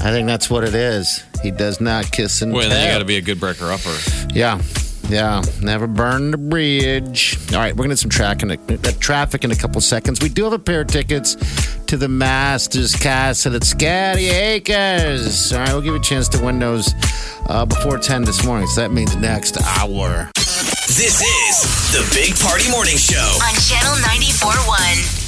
I 0.00 0.12
think 0.12 0.26
that's 0.28 0.48
what 0.48 0.64
it 0.64 0.74
is. 0.74 1.24
He 1.42 1.50
does 1.50 1.80
not 1.80 2.10
kiss 2.10 2.42
and 2.42 2.52
Well, 2.52 2.62
tell. 2.62 2.70
then 2.70 2.86
you 2.86 2.92
got 2.92 2.98
to 2.98 3.04
be 3.04 3.16
a 3.16 3.20
good 3.22 3.40
breaker 3.40 3.70
upper. 3.72 3.96
Yeah. 4.34 4.60
Yeah, 5.08 5.40
never 5.62 5.86
burn 5.86 6.32
the 6.32 6.36
bridge. 6.36 7.38
All 7.52 7.58
right, 7.58 7.74
we're 7.74 7.84
gonna 7.84 7.92
get 7.94 7.98
some 7.98 8.10
track 8.10 8.42
in 8.42 8.50
a, 8.50 8.54
uh, 8.56 8.92
traffic 9.00 9.42
in 9.42 9.50
a 9.50 9.56
couple 9.56 9.80
seconds. 9.80 10.20
We 10.20 10.28
do 10.28 10.44
have 10.44 10.52
a 10.52 10.58
pair 10.58 10.82
of 10.82 10.88
tickets 10.88 11.34
to 11.86 11.96
the 11.96 12.08
Masters 12.08 12.94
Castle 12.94 13.56
at 13.56 13.64
Scary 13.64 14.26
Acres. 14.28 15.50
All 15.50 15.60
right, 15.60 15.72
we'll 15.72 15.80
give 15.80 15.94
you 15.94 16.00
a 16.00 16.02
chance 16.02 16.28
to 16.28 16.44
win 16.44 16.58
those 16.58 16.92
uh, 17.46 17.64
before 17.64 17.96
10 17.96 18.24
this 18.24 18.44
morning. 18.44 18.66
So 18.68 18.82
that 18.82 18.92
means 18.92 19.16
next 19.16 19.56
hour. 19.78 20.30
This 20.34 21.22
is 21.22 21.92
the 21.92 22.06
Big 22.14 22.38
Party 22.38 22.70
Morning 22.70 22.98
Show. 22.98 23.16
On 23.16 23.54
Channel 23.54 23.94
94.1. 24.04 25.27